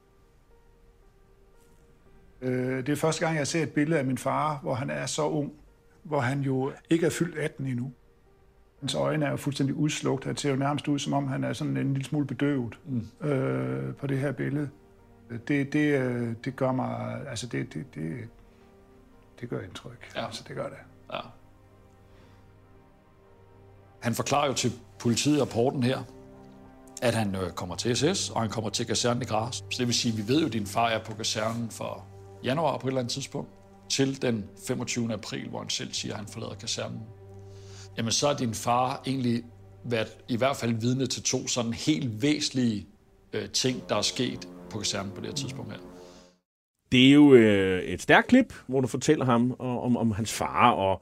[2.41, 5.06] Øh, det er første gang, jeg ser et billede af min far, hvor han er
[5.06, 5.54] så ung,
[6.04, 7.91] hvor han jo ikke er fyldt 18 endnu.
[8.80, 10.26] Hans øjne er jo fuldstændig udslugt.
[10.26, 13.28] Han ser jo nærmest ud, som om han er sådan en lille smule bedøvet mm.
[13.28, 14.70] øh, på det her billede.
[15.47, 17.22] Det, det, øh, det gør mig...
[17.30, 18.28] Altså, det, det, det,
[19.41, 20.12] det gør indtryk.
[20.16, 20.26] Ja.
[20.26, 20.78] Altså, det gør det.
[21.14, 21.20] Ja.
[23.99, 26.04] Han forklarer jo til politiet i rapporten her,
[27.01, 29.56] at han øh, kommer til SS, og han kommer til kasernen i Gras.
[29.56, 32.06] Så det vil sige, at vi ved jo, at din far er på kasernen for
[32.43, 33.49] januar på et eller andet tidspunkt,
[33.96, 35.14] til den 25.
[35.14, 37.00] april, hvor han selv siger, at han forlader kasernen.
[37.98, 39.44] Jamen, så er din far egentlig
[39.86, 42.88] været i hvert fald vidne til to sådan helt væsentlige
[43.34, 45.80] øh, ting, der er sket på kasernen på det her tidspunkt her.
[46.91, 50.72] Det er jo øh, et stærkt klip, hvor du fortæller ham om, om hans far,
[50.72, 51.02] og,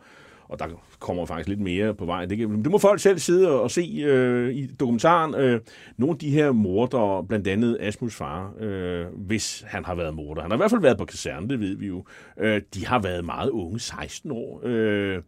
[0.51, 0.67] og der
[0.99, 2.25] kommer faktisk lidt mere på vej.
[2.25, 5.35] Det, kan, det må folk selv sidde og se øh, i dokumentaren.
[5.35, 5.61] Øh,
[5.97, 10.41] nogle af de her morder, blandt andet Asmus far, øh, hvis han har været morder.
[10.41, 12.05] Han har i hvert fald været på kasernen, det ved vi jo.
[12.39, 14.61] Øh, de har været meget unge, 16 år.
[14.63, 15.21] Øh,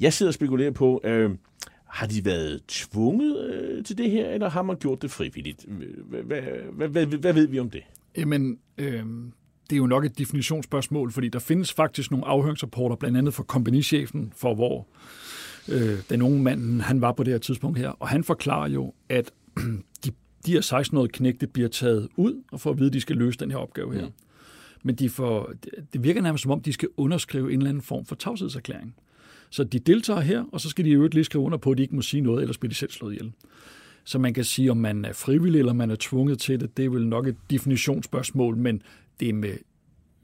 [0.00, 1.30] jeg sidder og spekulerer på, øh,
[1.86, 5.66] har de været tvunget øh, til det her, eller har man gjort det frivilligt?
[7.18, 7.82] Hvad ved vi om det?
[8.16, 9.04] Jamen, øh,
[9.70, 13.42] det er jo nok et definitionsspørgsmål, fordi der findes faktisk nogle afhøringsrapporter, blandt andet for
[13.42, 14.86] kompagnichefen, for hvor
[15.68, 18.94] øh, den unge mand han var på det her tidspunkt her, og han forklarer jo,
[19.08, 19.32] at
[20.04, 20.10] de,
[20.46, 23.38] de her 16-årige knægte bliver taget ud og får at vide, at de skal løse
[23.38, 24.06] den her opgave her.
[24.06, 24.12] Mm.
[24.82, 25.52] Men de får,
[25.92, 28.94] det virker nærmest som om, de skal underskrive en eller anden form for tavshedserklæring.
[29.50, 31.78] Så de deltager her, og så skal de i øvrigt lige skrive under på, at
[31.78, 33.32] de ikke må sige noget, ellers bliver de selv slået ihjel.
[34.04, 36.84] Så man kan sige, om man er frivillig eller man er tvunget til det, det
[36.84, 38.82] er vel nok et definitionsspørgsmål, men
[39.20, 39.54] det er med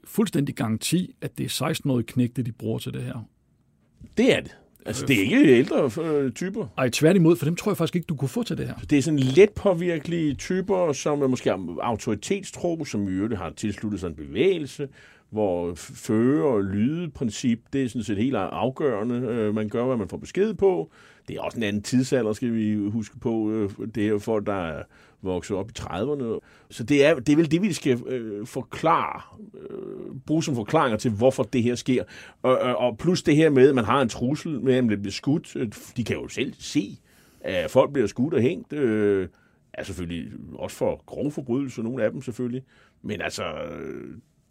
[0.03, 3.27] fuldstændig garanti, at det er 16-årige knægte, de bruger til det her.
[4.17, 4.57] Det er det.
[4.85, 6.67] Altså, det er ikke ældre øh, typer.
[6.77, 8.75] Ej, tværtimod, for dem tror jeg faktisk ikke, du kunne få til det her.
[8.89, 13.99] Det er sådan let påvirkelige typer, som er måske autoritetstro, som i øvrigt har tilsluttet
[13.99, 14.87] sig en bevægelse,
[15.35, 19.15] hvor føre- og lydeprincip, det er sådan set helt afgørende.
[19.15, 20.91] Øh, man gør, hvad man får besked på.
[21.27, 23.51] Det er også en anden tidsalder, skal vi huske på.
[23.51, 24.83] Øh, det er folk, der er
[25.21, 26.39] vokset op i 30'erne.
[26.69, 29.21] Så det er, det er vel det, vi skal øh, forklare,
[29.69, 32.03] øh, bruge som forklaringer til, hvorfor det her sker.
[32.41, 35.11] Og, og plus det her med, at man har en trussel med, at man bliver
[35.11, 35.55] skudt.
[35.55, 35.67] Øh,
[35.97, 36.99] de kan jo selv se,
[37.41, 38.73] at folk bliver skudt og hængt.
[38.73, 39.27] Øh,
[39.73, 42.63] er selvfølgelig også for grove forbrydelser, nogle af dem selvfølgelig.
[43.01, 43.43] Men altså,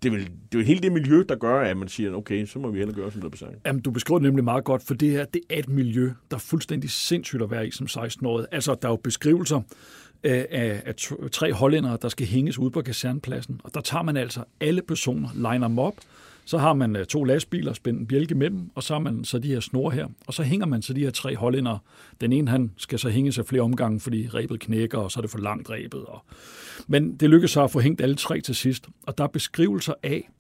[0.05, 2.47] det er, vel, det er jo hele det miljø, der gør, at man siger, okay,
[2.47, 3.53] så må vi hellere gøre, som det er sagt.
[3.67, 6.37] Jamen, du beskriver det nemlig meget godt, for det her, det er et miljø, der
[6.37, 8.47] er fuldstændig sindssygt at være i som 16-årig.
[8.53, 10.83] Altså, der er jo beskrivelser øh, af, af,
[11.23, 14.83] af tre hollændere, der skal hænges ud på kasernpladsen, og der tager man altså alle
[14.83, 15.95] personer, liner dem op,
[16.45, 19.25] så har man øh, to lastbiler, spændt en bjælke med dem, og så har man
[19.25, 20.07] så de her snore her.
[20.27, 21.79] Og så hænger man så de her tre hollænder.
[22.21, 25.23] Den ene, han skal så hænge sig flere omgange, fordi rebet knækker, og så er
[25.23, 26.05] det for langt rebet.
[26.05, 26.25] Og...
[26.87, 28.89] Men det lykkedes så at få hængt alle tre til sidst.
[29.07, 30.31] Og der er beskrivelser af,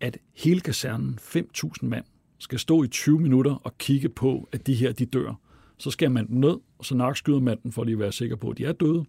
[0.00, 2.04] at hele kasernen, 5.000 mand,
[2.38, 5.34] skal stå i 20 minutter og kigge på, at de her, de dør.
[5.78, 8.50] Så skal man ned, og så nakskyder man dem, for at lige være sikker på,
[8.50, 9.04] at de er døde.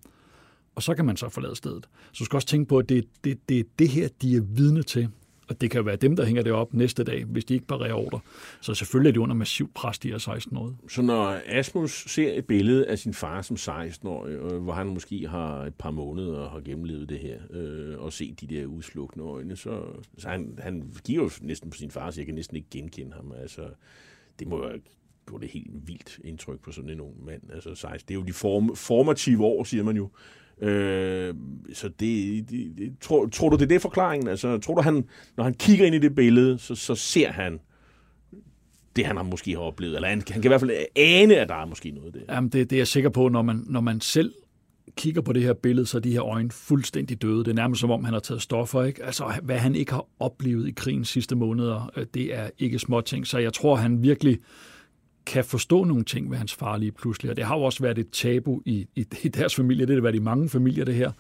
[0.76, 1.90] Og så kan man så forlade stedet.
[2.12, 4.42] Så du skal også tænke på, at det er det, det, det her, de er
[4.42, 5.10] vidne til.
[5.48, 7.94] Og det kan være dem, der hænger det op næste dag, hvis de ikke parerer
[7.94, 8.20] ordre.
[8.62, 10.76] Så selvfølgelig er de under massiv pres, de er 16 år.
[10.90, 15.28] Så når Asmus ser et billede af sin far som 16-årig, øh, hvor han måske
[15.28, 19.24] har et par måneder og har gennemlevet det her, øh, og se de der udslukne
[19.24, 19.82] øjne, så,
[20.18, 23.14] så han, han giver jo næsten på sin far, så jeg kan næsten ikke genkende
[23.14, 23.32] ham.
[23.42, 23.62] Altså,
[24.40, 24.66] det må
[25.28, 27.42] gjorde det helt vildt indtryk på sådan en ung mand.
[27.54, 28.08] Altså 16.
[28.08, 30.10] Det er jo de form, formative år, siger man jo.
[30.62, 31.34] Øh,
[31.74, 34.28] så det, det, det tror, tror du, det er det forklaringen?
[34.28, 35.06] Altså, tror du, han,
[35.38, 37.60] når han kigger ind i det billede, så, så ser han
[38.96, 39.96] det, han har måske har oplevet?
[39.96, 42.36] Eller han, han kan i hvert fald ane, at der er måske noget der.
[42.36, 44.34] Jamen, det, det er jeg sikker på, når man, når man selv
[44.96, 47.40] kigger på det her billede, så er de her øjne fuldstændig døde.
[47.40, 48.84] Det er nærmest som om, han har taget stoffer.
[48.84, 49.04] Ikke?
[49.04, 53.28] Altså, hvad han ikke har oplevet i krigens sidste måneder, øh, det er ikke småting.
[53.28, 54.40] Så jeg tror, han virkelig
[55.26, 57.32] kan forstå nogle ting ved hans far lige pludselig.
[57.32, 59.86] Og det har jo også været et tabu i, i, i deres familie.
[59.86, 61.12] Det har været i mange familier, det her.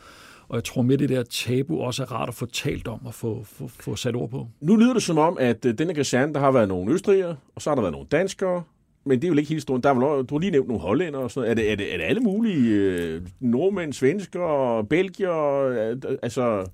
[0.47, 3.13] Og jeg tror med det der tabu også er rart at få talt om og
[3.13, 4.47] få, få, få sat ord på.
[4.61, 7.61] Nu lyder det som om, at øh, denne kaserne, der har været nogle østrigere, og
[7.61, 8.63] så har der været nogle danskere,
[9.05, 9.83] men det er jo ikke helt stort.
[9.83, 11.51] Der er vel, du har lige nævnt nogle hollænder og sådan noget.
[11.51, 15.65] Er det, er det, er det alle mulige øh, nordmænd, svensker, belgier?
[15.65, 16.65] Øh, altså,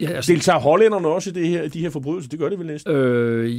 [0.00, 2.30] ja, altså, deltager hollænderne også i det her, de her forbrydelser?
[2.30, 2.92] Det gør det vel næsten?
[2.92, 3.50] Øh,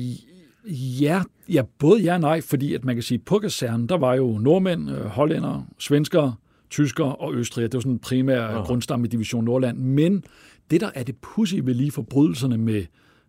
[0.72, 4.14] ja, ja, både ja og nej, fordi at man kan sige, på kasernen, der var
[4.14, 6.36] jo nordmænd, øh, svenskere,
[6.70, 7.68] tyskere og østrigere.
[7.68, 8.62] Det var sådan en primær Aha.
[8.62, 9.78] grundstamme i Division Nordland.
[9.78, 10.24] Men
[10.72, 12.86] det, der er det pussy ved lige forbrydelserne med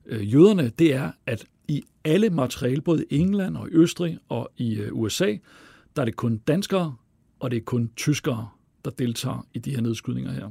[0.06, 4.50] øh, jøderne, det er, at i alle materiale, både i England og i Østrig og
[4.56, 5.36] i øh, USA,
[5.96, 6.94] der er det kun danskere,
[7.40, 8.48] og det er kun tyskere,
[8.84, 10.50] der deltager i de her nedskydninger her.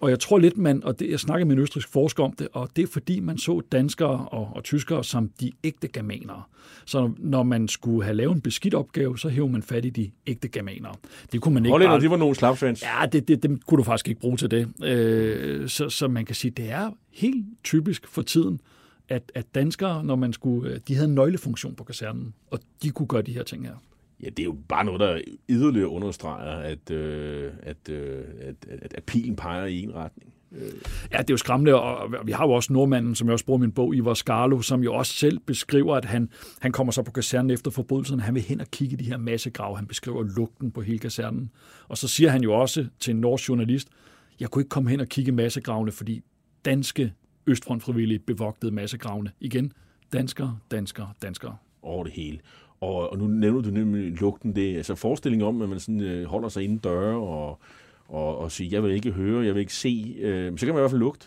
[0.00, 2.48] Og jeg tror lidt, man, og det, jeg snakker med en østrisk forsker om det,
[2.52, 6.42] og det er fordi, man så danskere og, og tyskere som de ægte germanere.
[6.84, 10.10] Så når man skulle have lavet en beskidt opgave, så hævde man fat i de
[10.26, 10.94] ægte germanere.
[11.32, 12.00] Det kunne man ikke Hollænder, bare...
[12.00, 12.82] de var nogle slapsvans.
[12.82, 14.84] Ja, det, det, det, kunne du faktisk ikke bruge til det.
[14.84, 18.60] Øh, så, så man kan sige, det er helt typisk for tiden,
[19.08, 23.06] at, at danskere, når man skulle, de havde en nøglefunktion på kasernen, og de kunne
[23.06, 23.74] gøre de her ting her.
[24.24, 28.94] Ja, det er jo bare noget, der yderligere understreger, at, øh, at, øh, at, at,
[28.94, 30.34] at pilen peger i en retning.
[31.12, 33.58] Ja, det er jo skræmmende, og vi har jo også nordmanden, som jeg også bruger
[33.58, 37.10] min bog, Ivar Skarlo, som jo også selv beskriver, at han, han kommer så på
[37.10, 40.70] kasernen efter forbrydelsen, han vil hen og kigge i de her massegrave, han beskriver lugten
[40.70, 41.50] på hele kasernen.
[41.88, 43.88] Og så siger han jo også til en norsk journalist,
[44.40, 46.22] jeg kunne ikke komme hen og kigge i massegravene, fordi
[46.64, 47.12] danske
[47.46, 49.30] Østfrontfrivillige bevogtede massegravene.
[49.40, 49.72] Igen,
[50.12, 51.56] danskere, danskere, danskere.
[51.82, 52.38] Over det hele.
[52.84, 54.56] Og, og nu nævner du nemlig lugten.
[54.56, 57.58] Det er altså forestillingen om, at man sådan, øh, holder sig inden døre og,
[58.08, 60.16] og, og siger, jeg vil ikke høre, jeg vil ikke se.
[60.20, 61.26] Øh, så kan man i hvert fald lugte.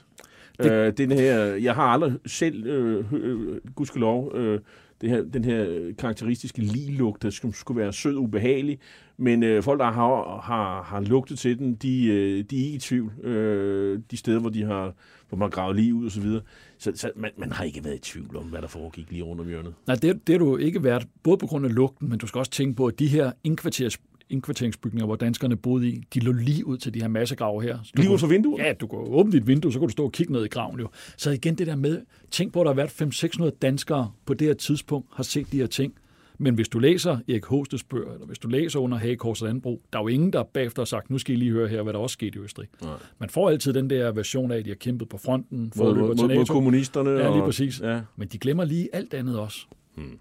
[0.63, 0.71] Det...
[0.71, 4.59] Øh, den her, jeg har aldrig selv, øh, øh, gudskelov, øh,
[5.01, 8.79] det her, den her karakteristiske lilugt, der skulle, skulle være sød og ubehagelig,
[9.17, 12.75] men øh, folk, der har, har, har lugtet til den, de, øh, de er ikke
[12.75, 13.25] i tvivl.
[13.25, 14.93] Øh, de steder, hvor de har
[15.29, 16.41] hvor man gravet lige ud og så videre.
[16.77, 19.41] Så, så man, man har ikke været i tvivl om, hvad der foregik lige rundt
[19.41, 19.73] om hjørnet.
[19.87, 22.39] Nej, det, det har du ikke været, både på grund af lugten, men du skal
[22.39, 23.97] også tænke på, at de her indkvarters
[24.29, 27.79] indkvarteringsbygninger, hvor danskerne boede i, de lå lige ud til de her massegrave her.
[27.83, 28.59] Så lige ud for vinduet?
[28.59, 30.79] Ja, du kan åbne dit vindue, så kan du stå og kigge ned i graven
[30.79, 30.87] jo.
[31.17, 32.01] Så igen det der med,
[32.31, 35.57] tænk på, at der har været 500-600 danskere på det her tidspunkt, har set de
[35.57, 35.93] her ting.
[36.39, 39.81] Men hvis du læser Erik Hostes bøger, eller hvis du læser under Hagekors og Landbrug,
[39.93, 41.93] der er jo ingen, der bagefter har sagt, nu skal I lige høre her, hvad
[41.93, 42.67] der også skete i Østrig.
[42.81, 42.93] Nej.
[43.19, 46.35] Man får altid den der version af, at de har kæmpet på fronten, mod, mod,
[46.35, 47.09] mod kommunisterne.
[47.09, 47.79] Ja, lige præcis.
[47.79, 48.01] Og, ja.
[48.15, 49.65] Men de glemmer lige alt andet også.
[49.95, 50.19] Hmm.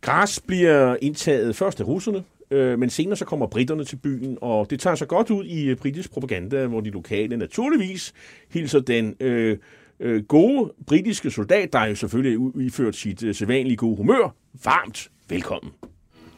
[0.00, 4.70] Græs bliver indtaget først af russerne, øh, men senere så kommer britterne til byen, og
[4.70, 8.12] det tager sig godt ud i øh, britisk propaganda, hvor de lokale naturligvis
[8.50, 9.58] hilser den øh,
[10.00, 14.34] øh, gode britiske soldat, der jo selvfølgelig iført sit øh, sædvanlige gode humør,
[14.64, 15.72] varmt velkommen.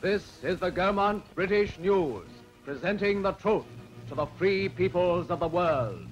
[0.03, 2.25] This is the German British News,
[2.65, 3.67] presenting the truth
[4.09, 6.10] to the free peoples of the world.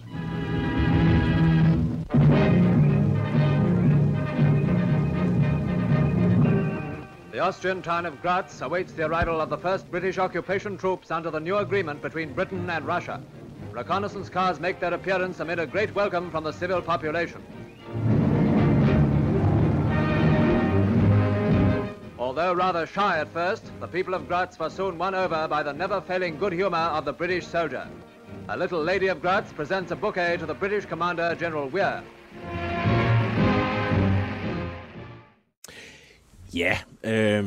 [7.31, 11.31] The Austrian town of Graz awaits the arrival of the first British occupation troops under
[11.31, 13.21] the new agreement between Britain and Russia.
[13.71, 17.45] Reconnaissance cars make their appearance amid a great welcome from the civil population.
[22.19, 25.73] Although rather shy at first, the people of Graz were soon won over by the
[25.75, 27.87] never-failing good humor of the British soldier.
[28.49, 32.03] A little lady of Graz presents a bouquet to the British commander, General Weir.
[36.55, 37.45] Ja, øh,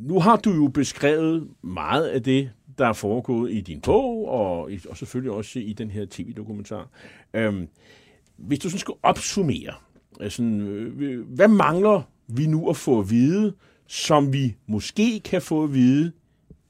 [0.00, 4.70] nu har du jo beskrevet meget af det, der er foregået i din bog, og,
[4.88, 6.88] og selvfølgelig også i den her tv-dokumentar.
[7.34, 7.66] Øh,
[8.36, 9.74] hvis du sådan skulle opsummere,
[10.20, 10.42] altså,
[11.26, 13.54] hvad mangler vi nu at få at vide,
[13.86, 16.12] som vi måske kan få at vide,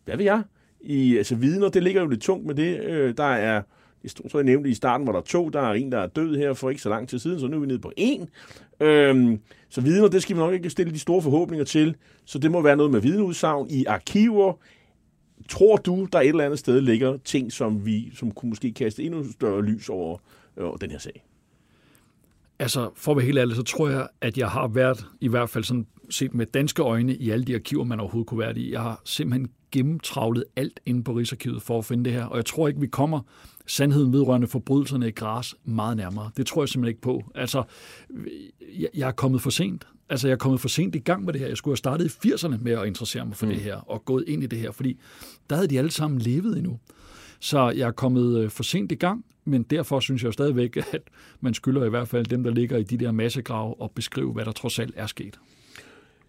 [0.05, 0.43] hvad ved jeg,
[0.81, 2.81] i altså vidner, det ligger jo lidt tungt med det.
[2.81, 3.62] Øh, der er,
[4.05, 6.36] jeg tror, jeg nævnte i starten, var der to, der er en, der er død
[6.36, 8.28] her for ikke så lang tid siden, så nu er vi nede på en.
[8.80, 11.94] Øhm, så vidner, det skal vi nok ikke stille de store forhåbninger til,
[12.24, 14.53] så det må være noget med vidneudsagn i arkiver.
[15.48, 19.03] Tror du, der et eller andet sted ligger ting, som vi som kunne måske kaste
[19.03, 20.18] endnu større lys over,
[20.57, 21.24] øh, den her sag?
[22.59, 25.50] Altså, for at være helt ærlig, så tror jeg, at jeg har været i hvert
[25.50, 28.72] fald sådan set med danske øjne i alle de arkiver, man overhovedet kunne være i.
[28.72, 32.47] Jeg har simpelthen gennemtravlet alt inde på Rigsarkivet for at finde det her, og jeg
[32.47, 33.20] tror ikke, vi kommer
[33.66, 36.31] sandheden vedrørende forbrydelserne i græs meget nærmere.
[36.37, 37.23] Det tror jeg simpelthen ikke på.
[37.35, 37.62] Altså,
[38.95, 39.87] jeg, er kommet for sent.
[40.09, 41.49] Altså, jeg er kommet for sent i gang med det her.
[41.49, 43.53] Jeg skulle have startet i 80'erne med at interessere mig for mm.
[43.53, 44.99] det her, og gået ind i det her, fordi
[45.51, 46.79] der havde de alle sammen levet endnu.
[47.41, 51.03] Så jeg er kommet øh, for sent i gang, men derfor synes jeg stadigvæk, at
[51.41, 54.45] man skylder i hvert fald dem, der ligger i de der massegrave, og beskrive, hvad
[54.45, 55.39] der trods alt er sket.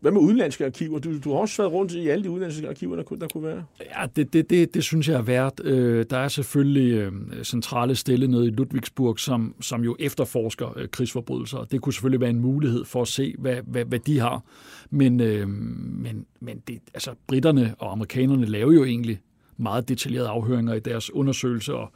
[0.04, 1.00] Hvad med udenlandske arkiver?
[1.00, 3.44] Du, du har også været rundt i alle de udenlandske arkiver, der kunne, der kunne
[3.44, 3.64] være.
[3.80, 5.60] Ja, det, det, det, det synes jeg er værd.
[5.64, 7.12] Øh, der er selvfølgelig øh,
[7.44, 11.64] centrale stille nede i Ludwigsburg, som, som jo efterforsker øh, krigsforbrydelser.
[11.64, 14.44] Det kunne selvfølgelig være en mulighed for at se, hvad, hvad, hvad de har.
[14.90, 19.20] Men, øh, men, men det, altså, britterne og amerikanerne laver jo egentlig
[19.58, 21.74] meget detaljerede afhøringer i deres undersøgelser.
[21.74, 21.92] Og,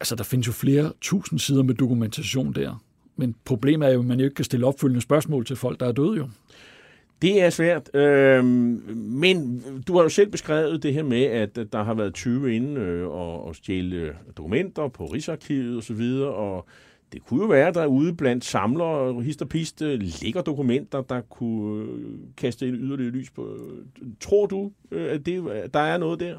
[0.00, 2.82] altså, der findes jo flere tusind sider med dokumentation der.
[3.16, 5.86] Men problemet er jo, at man jo ikke kan stille opfølgende spørgsmål til folk, der
[5.86, 6.28] er døde jo.
[7.22, 11.82] Det er svært, øh, men du har jo selv beskrevet det her med, at der
[11.82, 16.66] har været 20 inde øh, og, og stjæle dokumenter på Rigsarkivet osv., og, og
[17.12, 21.20] det kunne jo være, at der ude blandt samlere og histerpiste øh, ligger dokumenter, der
[21.20, 23.58] kunne øh, kaste en yderligere lys på.
[24.20, 25.44] Tror du, øh, at det,
[25.74, 26.36] der er noget der?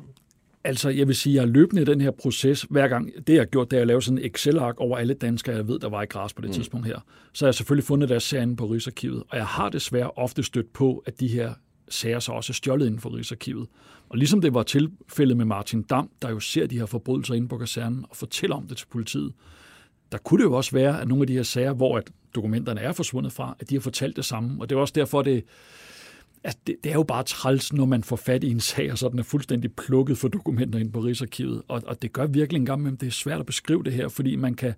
[0.65, 2.61] Altså, jeg vil sige, at jeg er løbende i den her proces.
[2.69, 5.13] Hver gang det, jeg har gjort, det er at lave sådan en Excel-ark over alle
[5.13, 6.53] danskere, jeg ved, der var i græs på det mm.
[6.53, 6.99] tidspunkt her.
[7.33, 9.23] Så har jeg selvfølgelig fundet deres sager på Rigsarkivet.
[9.29, 11.53] Og jeg har desværre ofte stødt på, at de her
[11.89, 13.67] sager så også er stjålet inden for Rigsarkivet.
[14.09, 17.47] Og ligesom det var tilfældet med Martin Dam, der jo ser de her forbrydelser inde
[17.47, 19.33] på kasernen og fortæller om det til politiet,
[20.11, 22.81] der kunne det jo også være, at nogle af de her sager, hvor at dokumenterne
[22.81, 24.61] er forsvundet fra, at de har fortalt det samme.
[24.61, 25.43] Og det er også derfor, det,
[26.45, 28.97] altså det, det er jo bare træls, når man får fat i en sag, og
[28.97, 31.61] så den er fuldstændig plukket for dokumenter ind på Rigsarkivet.
[31.67, 34.07] Og, og det gør virkelig en gang med, det er svært at beskrive det her,
[34.07, 34.73] fordi man, kan,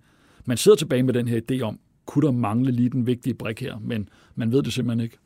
[0.45, 3.61] man sidder tilbage med den her idé om, kunne der mangle lige den vigtige brik
[3.61, 5.17] her, men man ved det simpelthen ikke.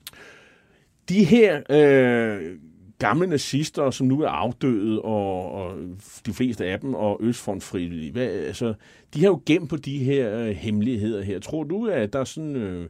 [1.09, 2.57] De her øh,
[2.99, 5.77] gamle nazister, som nu er afdøde, og, og
[6.25, 7.71] de fleste af dem, og Østfront
[8.11, 8.73] hvad, altså,
[9.13, 11.39] de har jo gemt på de her øh, hemmeligheder her.
[11.39, 12.55] Tror du, at der er sådan...
[12.55, 12.87] Øh,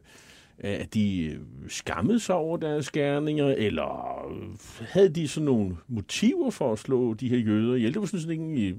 [0.64, 1.38] Øh, at de øh,
[1.68, 4.48] skammede sig over deres gerninger, eller øh,
[4.80, 7.94] havde de sådan nogle motiver for at slå de her jøder ihjel?
[7.94, 8.76] Det var sådan ikke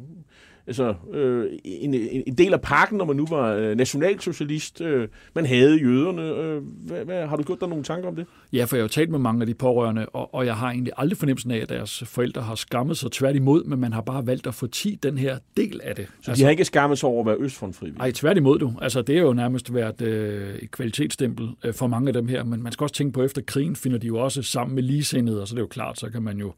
[0.67, 1.93] altså, øh, en,
[2.27, 4.81] en del af pakken, når man nu var øh, nationalsocialist.
[4.81, 6.21] Øh, man havde jøderne.
[6.21, 8.25] Øh, hvad, hvad, har du gjort dig nogle tanker om det?
[8.53, 10.93] Ja, for jeg har talt med mange af de pårørende, og, og jeg har egentlig
[10.97, 14.47] aldrig fornemmelsen af, at deres forældre har skammet sig tværtimod, men man har bare valgt
[14.47, 16.07] at få ti den her del af det.
[16.21, 17.99] Så altså, de har ikke skammet sig over at være østfrontfrivillige?
[17.99, 18.73] Nej, tværtimod du.
[18.81, 22.43] Altså, det er jo nærmest været øh, et kvalitetsstempel øh, for mange af dem her,
[22.43, 25.41] men man skal også tænke på, efter krigen finder de jo også sammen med ligesindede,
[25.41, 26.53] og så er det jo klart, så kan man jo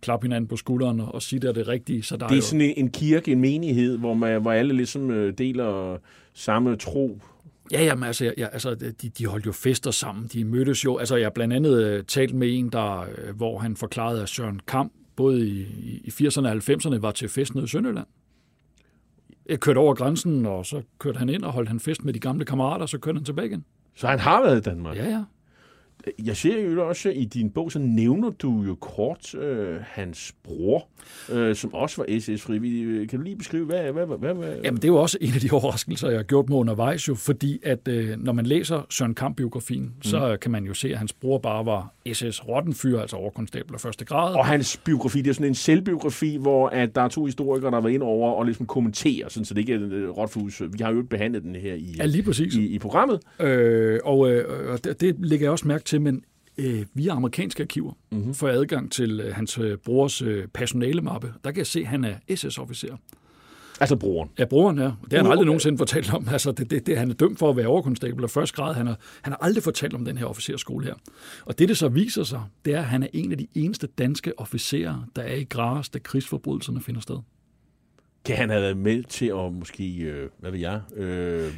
[0.00, 2.02] klappe hinanden på skulderen og sige, det er det rigtige.
[2.02, 2.42] Så der det er, er jo...
[2.42, 5.98] sådan en kirke, en menighed, hvor, man, hvor alle ligesom øh, deler
[6.34, 7.20] samme tro.
[7.72, 10.26] Ja, jamen, altså, ja, altså de, de holdt jo fester sammen.
[10.32, 10.96] De mødtes jo.
[10.96, 14.28] Altså, jeg har blandt andet uh, talt med en, der, uh, hvor han forklarede, at
[14.28, 15.66] Søren Kamp både i,
[16.04, 18.06] i 80'erne og 90'erne var til fest nede i Sønderland.
[19.48, 22.18] Jeg kørte over grænsen, og så kørte han ind og holdt han fest med de
[22.18, 23.64] gamle kammerater, og så kørte han tilbage igen.
[23.96, 24.96] Så han har været i Danmark?
[24.96, 25.24] Ja, ja.
[26.24, 30.88] Jeg ser jo også i din bog, så nævner du jo kort øh, hans bror,
[31.32, 33.08] øh, som også var SS-frivillig.
[33.08, 34.56] Kan du lige beskrive, hvad, hvad, hvad, hvad?
[34.64, 37.14] Jamen, det er jo også en af de overraskelser, jeg har gjort mig undervejs jo,
[37.14, 40.02] fordi at øh, når man læser Søren Kamp-biografien, mm.
[40.02, 44.04] så kan man jo se, at hans bror bare var SS-rottenfyr, altså overkonstabel af første
[44.04, 44.34] grad.
[44.34, 47.76] Og hans biografi, det er sådan en selvbiografi, hvor at der er to historikere, der
[47.76, 50.62] har været ind over og ligesom kommenterer, sådan, så det ikke er øh, rotfus.
[50.72, 52.54] Vi har jo behandlet den her i, ja, lige præcis.
[52.54, 53.20] i, i programmet.
[53.40, 56.24] Øh, og øh, det, det lægger jeg også mærke til, men
[56.58, 58.34] øh, via amerikanske arkiver mm-hmm.
[58.34, 61.32] får adgang til øh, hans øh, brors øh, personalemappe.
[61.44, 62.96] Der kan jeg se, at han er SS-officer.
[63.80, 64.30] Altså broren?
[64.38, 64.84] Ja, broren, ja.
[64.84, 66.28] Det har han aldrig nogensinde fortalt om.
[66.32, 68.74] Altså, det, det, det, han er dømt for at være overkonstabel af første grad.
[68.74, 70.94] Han har, han har aldrig fortalt om den her officerskole her.
[71.44, 73.86] Og det, det så viser sig, det er, at han er en af de eneste
[73.86, 77.18] danske officerer, der er i græs, da krigsforbrydelserne finder sted.
[78.24, 81.52] Kan han have været med til at måske, øh, hvad ved jeg, øh,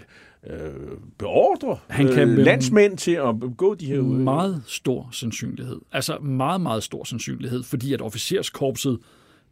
[0.46, 0.70] øh,
[1.18, 5.80] beordre han kan øh, landsmænd til at begå de her Meget stor sandsynlighed.
[5.92, 8.98] Altså meget, meget stor sandsynlighed, fordi at officerskorpset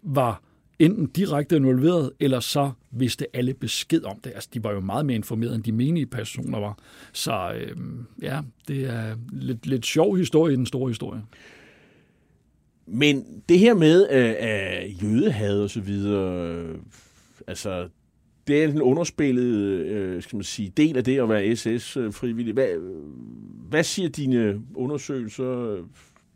[0.03, 0.43] var
[0.79, 4.33] enten direkte involveret, eller så vidste alle besked om det.
[4.35, 6.79] Altså, de var jo meget mere informeret, end de menige personer var.
[7.13, 7.77] Så øh,
[8.23, 11.23] ja, det er lidt, lidt sjov historie i den store historie.
[12.87, 16.79] Men det her med øh, jødehad og så videre, øh,
[17.47, 17.89] altså
[18.49, 19.55] det er en underspillet
[19.87, 22.51] øh, skal man sige, del af det at være SS-frivillig.
[22.51, 23.03] Øh, hvad, øh,
[23.69, 25.77] hvad siger dine undersøgelser?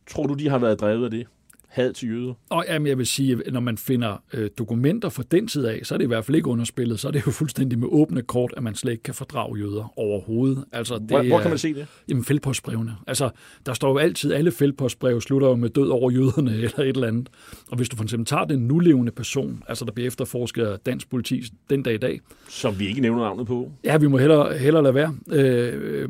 [0.07, 1.27] Tror du, de har været drevet af det?
[1.73, 2.35] Had til jøder?
[2.51, 5.81] Og jamen, jeg vil sige, at når man finder øh, dokumenter fra den tid af,
[5.83, 7.01] så er det i hvert fald ikke underspillet.
[7.01, 9.93] Så er det jo fuldstændig med åbne kort, at man slet ikke kan fordrage jøder
[9.97, 10.64] overhovedet.
[10.73, 11.87] Altså, det, hvor, hvor kan man se det?
[12.09, 12.97] Jamen, fældpostbrevene.
[13.07, 13.31] Altså,
[13.66, 17.09] der står jo altid, alle fældpostbreve slutter jo med død over jøderne eller et eller
[17.09, 17.29] andet.
[17.70, 21.11] Og hvis du for eksempel tager den nulevende person, altså der bliver efterforsket af dansk
[21.11, 22.20] politi den dag i dag.
[22.49, 23.73] Som vi ikke nævner navnet på.
[23.85, 25.14] Ja, vi må hellere, hellere lade være.
[25.33, 26.09] Øh,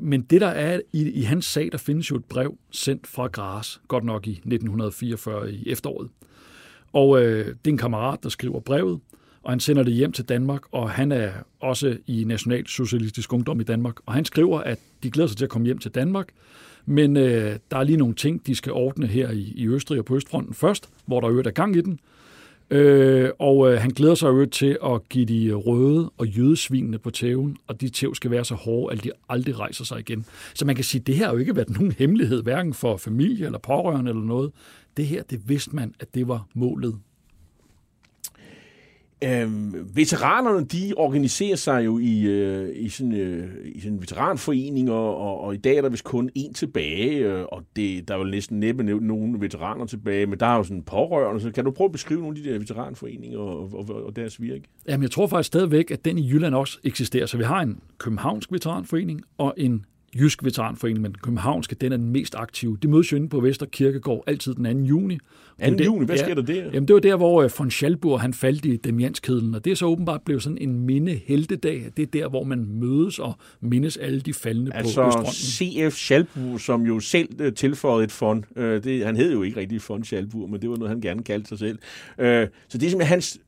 [0.00, 3.26] men det der er, i, i hans sag, der findes jo et brev sendt fra
[3.26, 4.40] Gras, godt nok i
[4.92, 6.08] 1944 i efteråret.
[6.92, 9.00] Og øh, det er en kammerat, der skriver brevet,
[9.42, 11.30] og han sender det hjem til Danmark, og han er
[11.60, 13.96] også i National Socialistisk Ungdom i Danmark.
[14.06, 16.28] Og han skriver, at de glæder sig til at komme hjem til Danmark,
[16.86, 20.04] men øh, der er lige nogle ting, de skal ordne her i, i Østrig og
[20.04, 22.00] på Østfronten først, hvor der øvrigt er gang i den.
[22.72, 27.10] Øh, og øh, han glæder sig jo til at give de røde og jødesvinene på
[27.10, 30.26] tæven, og de tæv skal være så hårde, at de aldrig rejser sig igen.
[30.54, 32.96] Så man kan sige, at det her har jo ikke været nogen hemmelighed, hverken for
[32.96, 34.52] familie eller pårørende eller noget.
[34.96, 36.94] Det her, det vidste man, at det var målet
[39.24, 45.40] Øh, veteranerne, de organiserer sig jo i, øh, i, sådan, øh, i sådan veteranforeninger, og,
[45.40, 48.24] og i dag er der vist kun én tilbage, øh, og det, der er jo
[48.24, 51.86] næsten næppe nogen veteraner tilbage, men der er jo sådan pårørende, så kan du prøve
[51.88, 54.64] at beskrive nogle af de der veteranforeninger og, og, og deres virke?
[54.88, 57.26] Jamen, jeg tror faktisk stadigvæk, at den i Jylland også eksisterer.
[57.26, 59.84] Så vi har en københavnsk veteranforening og en
[60.16, 62.78] Jysk Veteranforening, men den københavnske, den er den mest aktive.
[62.82, 64.70] De mødes jo inde på Vester Kirkegård altid den 2.
[64.70, 65.18] juni.
[65.68, 65.84] 2.
[65.84, 66.64] juni, hvad ja, sker der der?
[66.72, 69.74] Jamen, det var der, hvor øh, von Schalburg, han faldt i Demianskedlen, og det er
[69.74, 71.84] så åbenbart blevet sådan en minde-heltedag.
[71.96, 75.32] Det er der, hvor man mødes og mindes alle de faldende altså, på Østfronten.
[75.32, 75.96] C.F.
[75.96, 78.42] Schalburg, som jo selv øh, tilføjede et fond.
[78.56, 81.22] Øh, det, han hed jo ikke rigtig von Schalburg, men det var noget, han gerne
[81.22, 81.78] kaldte sig selv.
[82.68, 83.38] så det er simpelthen hans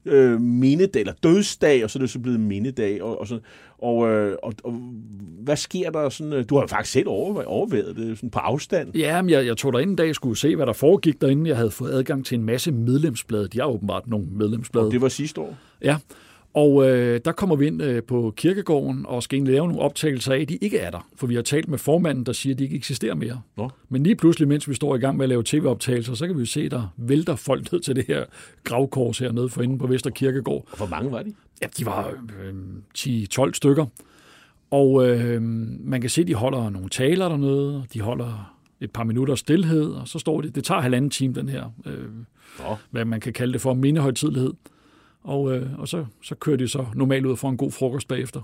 [0.40, 3.02] mindedag, eller dødsdag, og så er det så blevet mindedag.
[3.02, 3.38] Og, og, så,
[3.84, 3.96] og,
[4.42, 4.72] og, og
[5.40, 6.44] hvad sker der sådan...
[6.44, 8.96] Du har faktisk selv overvejet det sådan på afstand.
[8.96, 11.48] Ja, men jeg, jeg tog der en dag skulle se, hvad der foregik derinde.
[11.48, 13.48] Jeg havde fået adgang til en masse medlemsblade.
[13.48, 14.86] De har åbenbart nogle medlemsblade.
[14.86, 15.56] Og det var sidste år?
[15.82, 15.96] Ja,
[16.54, 20.32] og øh, der kommer vi ind øh, på kirkegården og skal egentlig lave nogle optagelser
[20.32, 21.08] af, at de ikke er der.
[21.16, 23.40] For vi har talt med formanden, der siger, at de ikke eksisterer mere.
[23.56, 23.70] Nå.
[23.88, 26.46] Men lige pludselig, mens vi står i gang med at lave tv-optagelser, så kan vi
[26.46, 28.24] se, at der vælter folk ned til det her
[28.64, 30.64] gravkors hernede for inde på Vester Kirkegård.
[30.70, 31.34] Og hvor mange var de?
[31.62, 32.08] Ja, de var
[32.42, 32.54] øh,
[32.98, 33.86] 10-12 stykker.
[34.70, 35.42] Og øh,
[35.80, 40.08] man kan se, de holder nogle taler dernede, de holder et par minutter stillhed, og
[40.08, 42.08] så står det, det tager halvanden time, den her, øh,
[42.90, 44.52] hvad man kan kalde det for, mindehøjtidlighed.
[45.22, 48.42] Og, øh, og så, så kører de så normalt ud for en god frokost bagefter.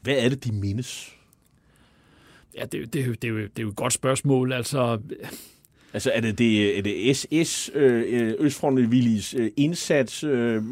[0.00, 1.16] Hvad er det, de mindes?
[2.56, 4.52] Ja, det, det, det, det, er, jo, det er jo et godt spørgsmål.
[4.52, 4.98] Altså,
[5.92, 10.62] Altså er det, det, er det SS, øh, Østfrontevilliges øh, indsats øh,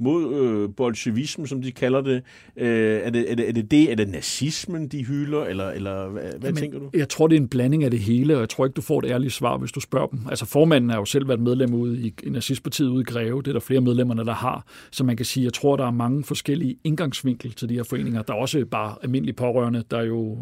[0.00, 2.22] mod øh, bolsjevismen, som de kalder det?
[2.56, 3.30] Øh, er det?
[3.30, 3.92] Er det er det det?
[3.92, 6.90] Er det nazismen, de hylder, eller, eller hvad, hvad Jamen, tænker du?
[6.94, 8.98] Jeg tror, det er en blanding af det hele, og jeg tror ikke, du får
[8.98, 10.20] et ærligt svar, hvis du spørger dem.
[10.28, 13.42] Altså formanden har jo selv været medlem ude i, i nazistpartiet ude i Greve.
[13.42, 14.66] Det er der flere medlemmerne, der har.
[14.90, 18.22] Så man kan sige, jeg tror, der er mange forskellige indgangsvinkel til de her foreninger.
[18.22, 20.38] Der er også bare almindelige pårørende, der jo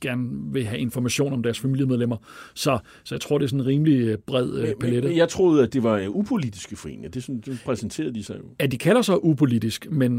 [0.00, 2.16] gerne vil have information om deres familiemedlemmer.
[2.54, 5.08] Så, så jeg tror, det er sådan en rimelig bred men, palette.
[5.08, 7.08] Men jeg troede, at det var upolitiske foreninger.
[7.08, 8.44] Det, sådan, det præsenterede de sig jo.
[8.60, 10.12] Ja, de kalder sig upolitisk, men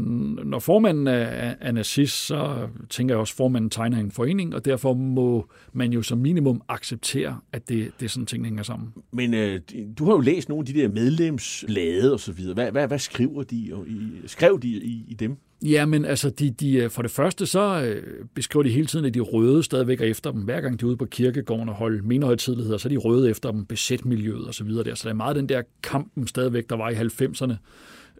[0.44, 4.64] når formanden er, er nazist, så tænker jeg også, at formanden tegner en forening, og
[4.64, 8.88] derfor må man jo som minimum acceptere, at det, det er sådan, ting hænger sammen.
[9.12, 9.60] Men øh,
[9.98, 12.54] du har jo læst nogle af de der medlemsblade og så videre.
[12.54, 13.70] Hvad, hvad, hvad skriver de?
[13.72, 15.36] Og i, skrev de i, i dem?
[15.62, 18.02] Ja, men altså, de, de, for det første så øh,
[18.34, 20.40] beskriver de hele tiden, at de røde stadigvæk er efter dem.
[20.40, 23.50] Hver gang de er ude på kirkegården og holder mindehøjtidligheder, så er de røde efter
[23.50, 24.94] dem, besætmiljøet og så videre der.
[24.94, 27.54] Så der er meget den der kampen stadigvæk, der var i 90'erne.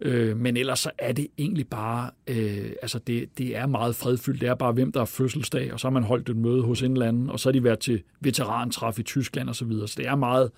[0.01, 4.41] Øh, men ellers så er det egentlig bare, øh, altså det, det er meget fredfyldt.
[4.41, 6.81] Det er bare, hvem der er fødselsdag, og så har man holdt et møde hos
[6.81, 9.87] en eller anden, og så har de været til veterantræf i Tyskland og så videre.
[9.87, 10.51] Så det er meget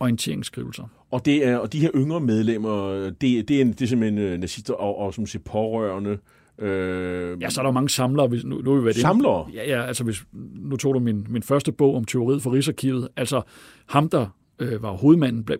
[0.00, 0.84] orienteringsskrivelser.
[1.10, 4.74] Og, det er, og de her yngre medlemmer, det, det, er, det er simpelthen nazister
[4.74, 6.18] og, og som siger pårørende.
[6.58, 8.26] Øh, ja, så er der mange samlere.
[8.26, 9.46] Hvis, nu, nu er vi været samlere?
[9.54, 10.24] Ja, ja, altså hvis,
[10.54, 13.08] nu tog du min, min første bog om tyveriet for Rigsarkivet.
[13.16, 13.42] Altså
[13.86, 14.26] ham, der
[14.58, 15.56] øh, var hovedmanden bag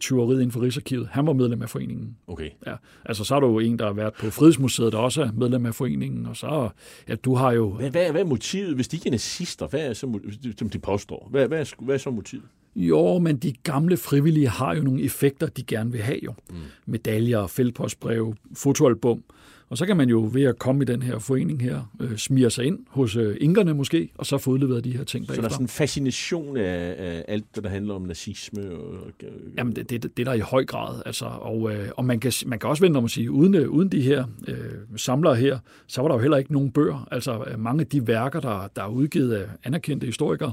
[0.00, 2.16] tyveriet inden for Rigsarkivet, han var medlem af foreningen.
[2.26, 2.50] Okay.
[2.66, 2.74] Ja,
[3.04, 5.66] altså så er der jo en, der har været på Frihedsmuseet, der også er medlem
[5.66, 6.68] af foreningen, og så,
[7.08, 7.70] ja, du har jo...
[7.70, 9.66] Hvad, hvad, hvad er motivet, hvis de ikke er nazister?
[9.66, 10.20] Hvad er så,
[10.58, 11.28] som de påstår?
[11.30, 12.44] Hvad, hvad, er, hvad er så motivet?
[12.76, 16.34] Jo, men de gamle frivillige har jo nogle effekter, de gerne vil have jo.
[16.50, 16.56] Mm.
[16.86, 19.22] Medaljer, fældpostbreve, fotoalbum.
[19.70, 22.50] Og så kan man jo ved at komme i den her forening her, øh, smire
[22.50, 25.34] sig ind hos øh, inkerne måske, og så få udleveret de her ting bagefter.
[25.34, 28.70] Så der er sådan en fascination af, af alt, hvad der handler om nazisme?
[28.70, 31.02] Og, øh, Jamen, det, det, det er der i høj grad.
[31.06, 33.68] Altså, og øh, og man, kan, man kan også vente om at sige, uden, øh,
[33.70, 34.56] uden de her øh,
[34.96, 37.08] samlere her, så var der jo heller ikke nogen bøger.
[37.10, 40.52] Altså, mange af de værker, der, der er udgivet af anerkendte historikere,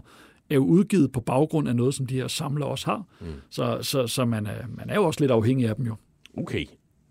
[0.49, 3.05] er jo udgivet på baggrund af noget, som de her samler også har.
[3.21, 3.27] Mm.
[3.49, 5.95] Så, så, så man, er, man er jo også lidt afhængig af dem jo.
[6.37, 6.65] Okay.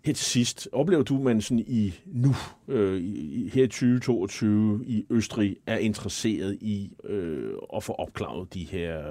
[0.07, 2.35] Her til sidst, oplever du, at man sådan i nu,
[2.67, 8.63] øh, i, her i 2022 i Østrig, er interesseret i øh, at få opklaret de
[8.63, 9.01] her,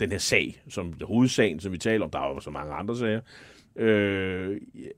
[0.00, 2.96] den her sag, som hovedsagen, som vi taler om, der er jo så mange andre
[2.96, 3.20] sager,
[3.76, 4.56] øh,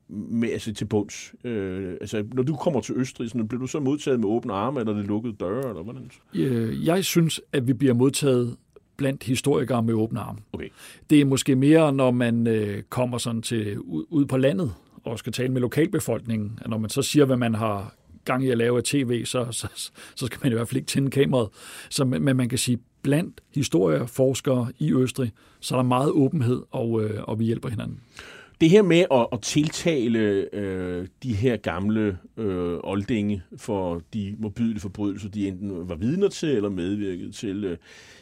[0.08, 1.34] med, altså til bunds.
[1.44, 4.80] Øh, altså, når du kommer til Østrig, sådan, bliver du så modtaget med åbne arme,
[4.80, 6.10] eller det lukkede døre, eller hvordan?
[6.34, 8.56] Øh, jeg synes, at vi bliver modtaget
[8.96, 10.38] blandt historikere med åbne arme.
[10.52, 10.68] Okay.
[11.10, 14.74] Det er måske mere, når man øh, kommer sådan til ud, ud på landet
[15.04, 16.58] og skal tale med lokalbefolkningen.
[16.62, 17.94] At når man så siger, hvad man har
[18.24, 19.68] gang i at lave af tv, så, så,
[20.14, 21.48] så skal man i hvert fald ikke tænde kameraet.
[21.90, 27.02] Så, men man kan sige, blandt historieforskere i Østrig, så er der meget åbenhed, og,
[27.02, 28.00] øh, og vi hjælper hinanden.
[28.60, 34.80] Det her med at, at tiltale øh, de her gamle øh, oldinge for de mobile
[34.80, 37.64] forbrydelser, de enten var vidner til eller medvirket til.
[37.64, 37.76] Øh,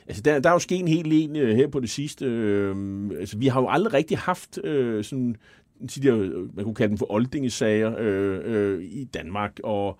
[0.07, 2.25] altså der, der er jo sket en hel en øh, her på det sidste.
[2.25, 2.77] Øh,
[3.21, 5.37] altså vi har jo aldrig rigtig haft øh, sådan
[5.81, 6.17] de der,
[6.55, 9.99] man kunne kalde dem for oldingesager øh, øh, i Danmark, og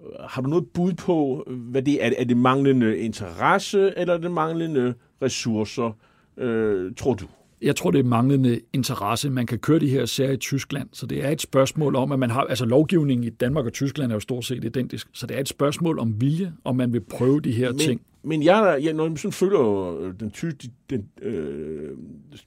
[0.00, 2.10] øh, har du noget bud på, hvad det er?
[2.18, 5.96] Er det manglende interesse, eller er det manglende ressourcer,
[6.36, 7.26] øh, tror du?
[7.62, 9.30] Jeg tror, det er manglende interesse.
[9.30, 12.18] Man kan køre de her sager i Tyskland, så det er et spørgsmål om, at
[12.18, 12.40] man har...
[12.40, 15.48] Altså lovgivningen i Danmark og Tyskland er jo stort set identisk, så det er et
[15.48, 18.00] spørgsmål om vilje, om man vil prøve de her men, ting.
[18.26, 20.46] Men jeg, jeg, når man sådan følger den, ty,
[20.90, 21.96] den, øh,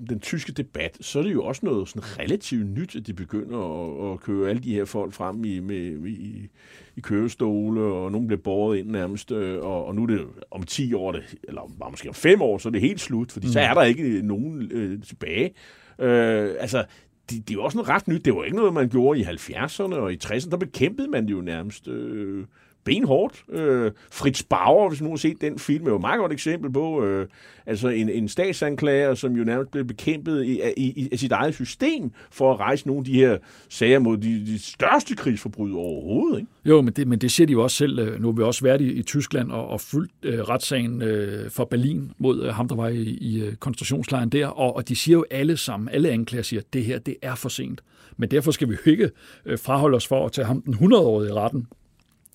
[0.10, 3.58] den tyske debat, så er det jo også noget sådan relativt nyt, at de begynder
[3.58, 6.50] at, at køre alle de her folk frem i, med, i,
[6.96, 10.64] i kørestole, og nogen bliver båret ind nærmest, øh, og, og nu er det om
[10.64, 13.54] 10 år, eller måske om 5 år, så er det helt slut, fordi mm.
[13.54, 15.54] så er der ikke nogen øh, tilbage.
[16.00, 16.86] Øh, altså,
[17.30, 18.26] det, det er jo også noget ret nyt.
[18.26, 20.50] Det var ikke noget, man gjorde i 70'erne og i 60'erne.
[20.50, 22.46] Der bekæmpede man det jo nærmest øh,
[22.90, 23.44] benhårdt.
[23.52, 26.72] Øh, Fritz Bauer, hvis nu har set den film, er jo et meget godt eksempel
[26.72, 27.28] på øh,
[27.66, 32.12] altså en, en statsanklager, som jo nærmest blev bekæmpet i, i, i sit eget system
[32.32, 33.38] for at rejse nogle af de her
[33.70, 36.40] sager mod de, de største krigsforbrydere overhovedet.
[36.40, 36.52] Ikke?
[36.66, 38.00] Jo, men det, men det siger de jo også selv.
[38.00, 41.52] Øh, nu har vi også været i, i Tyskland og, og fulgt øh, retssagen øh,
[41.52, 44.96] for Berlin mod øh, ham, der var i, i øh, koncentrationslejren der, og, og de
[44.96, 47.82] siger jo alle sammen, alle anklager siger, at det her, det er for sent.
[48.18, 49.10] Men derfor skal vi jo ikke
[49.46, 51.68] øh, fraholde os for at tage ham den 100-årige i retten,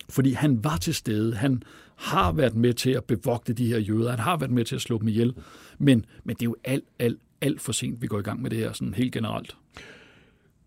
[0.08, 1.34] fordi han var til stede.
[1.34, 1.62] Han
[1.96, 4.10] har været med til at bevogte de her jøder.
[4.10, 5.34] Han har været med til at slå dem ihjel.
[5.78, 8.50] Men, men det er jo alt, alt, alt for sent, vi går i gang med
[8.50, 9.56] det her sådan helt generelt.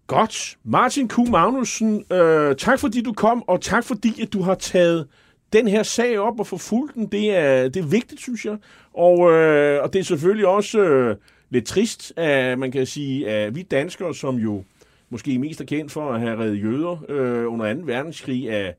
[0.08, 0.58] Godt.
[0.64, 1.18] Martin Q.
[1.30, 5.08] Magnussen, øh, tak fordi du kom, og tak fordi at du har taget
[5.54, 7.08] den her sag op og forfulgt den.
[7.08, 8.58] Det er, det er vigtigt, synes jeg.
[8.94, 11.16] Og, øh, og det er selvfølgelig også øh,
[11.50, 14.64] lidt trist, at man kan sige, at vi danskere, som jo
[15.10, 17.82] måske mest er kendt for at have reddet jøder øh, under 2.
[17.86, 18.72] verdenskrig, er,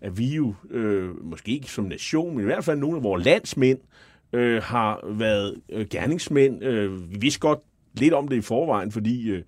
[0.00, 3.24] at vi jo, øh, måske ikke som nation, men i hvert fald nogle af vores
[3.24, 3.78] landsmænd,
[4.32, 6.64] øh, har været øh, gerningsmænd.
[6.64, 7.58] Øh, vi vidste godt
[7.94, 9.42] lidt om det i forvejen, fordi øh,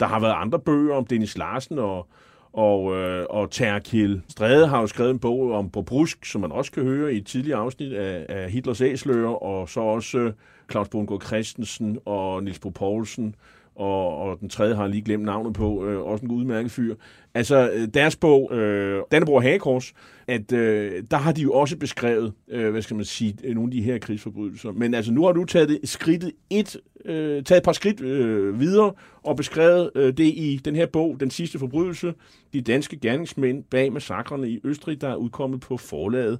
[0.00, 2.08] der har været andre bøger om Dennis Larsen og,
[2.52, 6.72] og, øh, og Terkil Strede har jo skrevet en bog om Bobrusk, som man også
[6.72, 10.32] kan høre i et tidligere afsnit af, af Hitlers Æsler, og så også øh,
[10.70, 13.34] Claus Bundgaard Christensen og Nils Bo Poulsen
[13.76, 16.94] og, og den tredje har jeg lige glemt navnet på, øh, også en udmærket fyr.
[17.34, 19.92] Altså, øh, deres bog, øh, Dannebrog Hagekors,
[20.26, 23.68] at øh, der har de jo også beskrevet, øh, hvad skal man sige, øh, nogle
[23.68, 24.72] af de her krigsforbrydelser.
[24.72, 28.60] Men altså, nu har du taget det, skridtet et, øh, taget et par skridt øh,
[28.60, 32.14] videre og beskrevet øh, det i den her bog, Den sidste forbrydelse,
[32.52, 36.38] de danske gerningsmænd bag massakrene i Østrig, der er udkommet på forlaget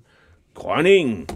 [0.54, 1.26] Grønningen.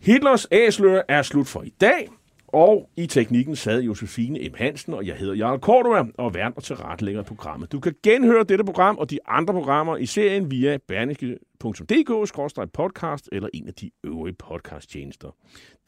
[0.00, 2.08] Hitlers æsler er slut for i dag.
[2.56, 4.54] Og i teknikken sad Josefine M.
[4.54, 7.72] Hansen, og jeg hedder Jarl Cordua, og vært og tilrettelægger programmet.
[7.72, 13.68] Du kan genhøre dette program og de andre programmer i serien via berniske.dk-podcast eller en
[13.68, 15.36] af de øvrige podcasttjenester.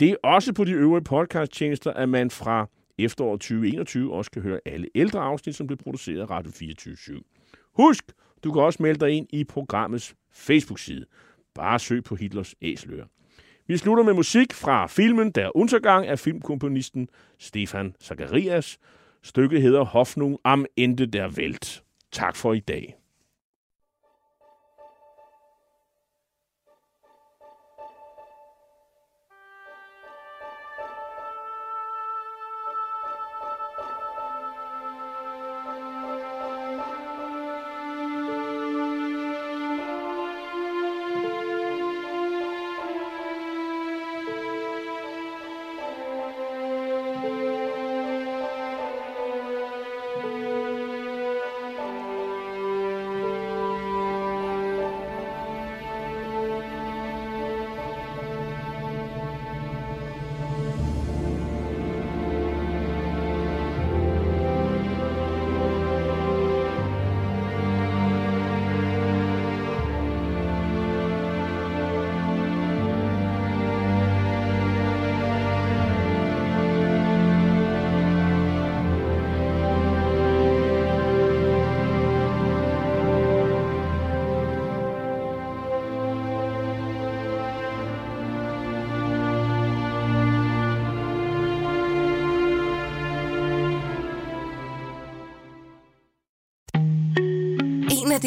[0.01, 4.61] Det er også på de øvrige podcasttjenester, at man fra efteråret 2021 også kan høre
[4.67, 7.21] alle ældre afsnit, som blev produceret af Radio 24 /7.
[7.77, 8.05] Husk,
[8.45, 11.05] du kan også melde dig ind i programmets Facebook-side.
[11.55, 13.05] Bare søg på Hitlers Æsler.
[13.69, 17.09] Vi slutter med musik fra filmen Der Untergang af filmkomponisten
[17.39, 18.79] Stefan Zacharias.
[19.23, 21.83] Stykket hedder Hoffnung am Ende der Welt.
[22.13, 22.98] Tak for i dag.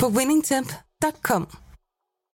[0.00, 1.46] på winningtemp.com.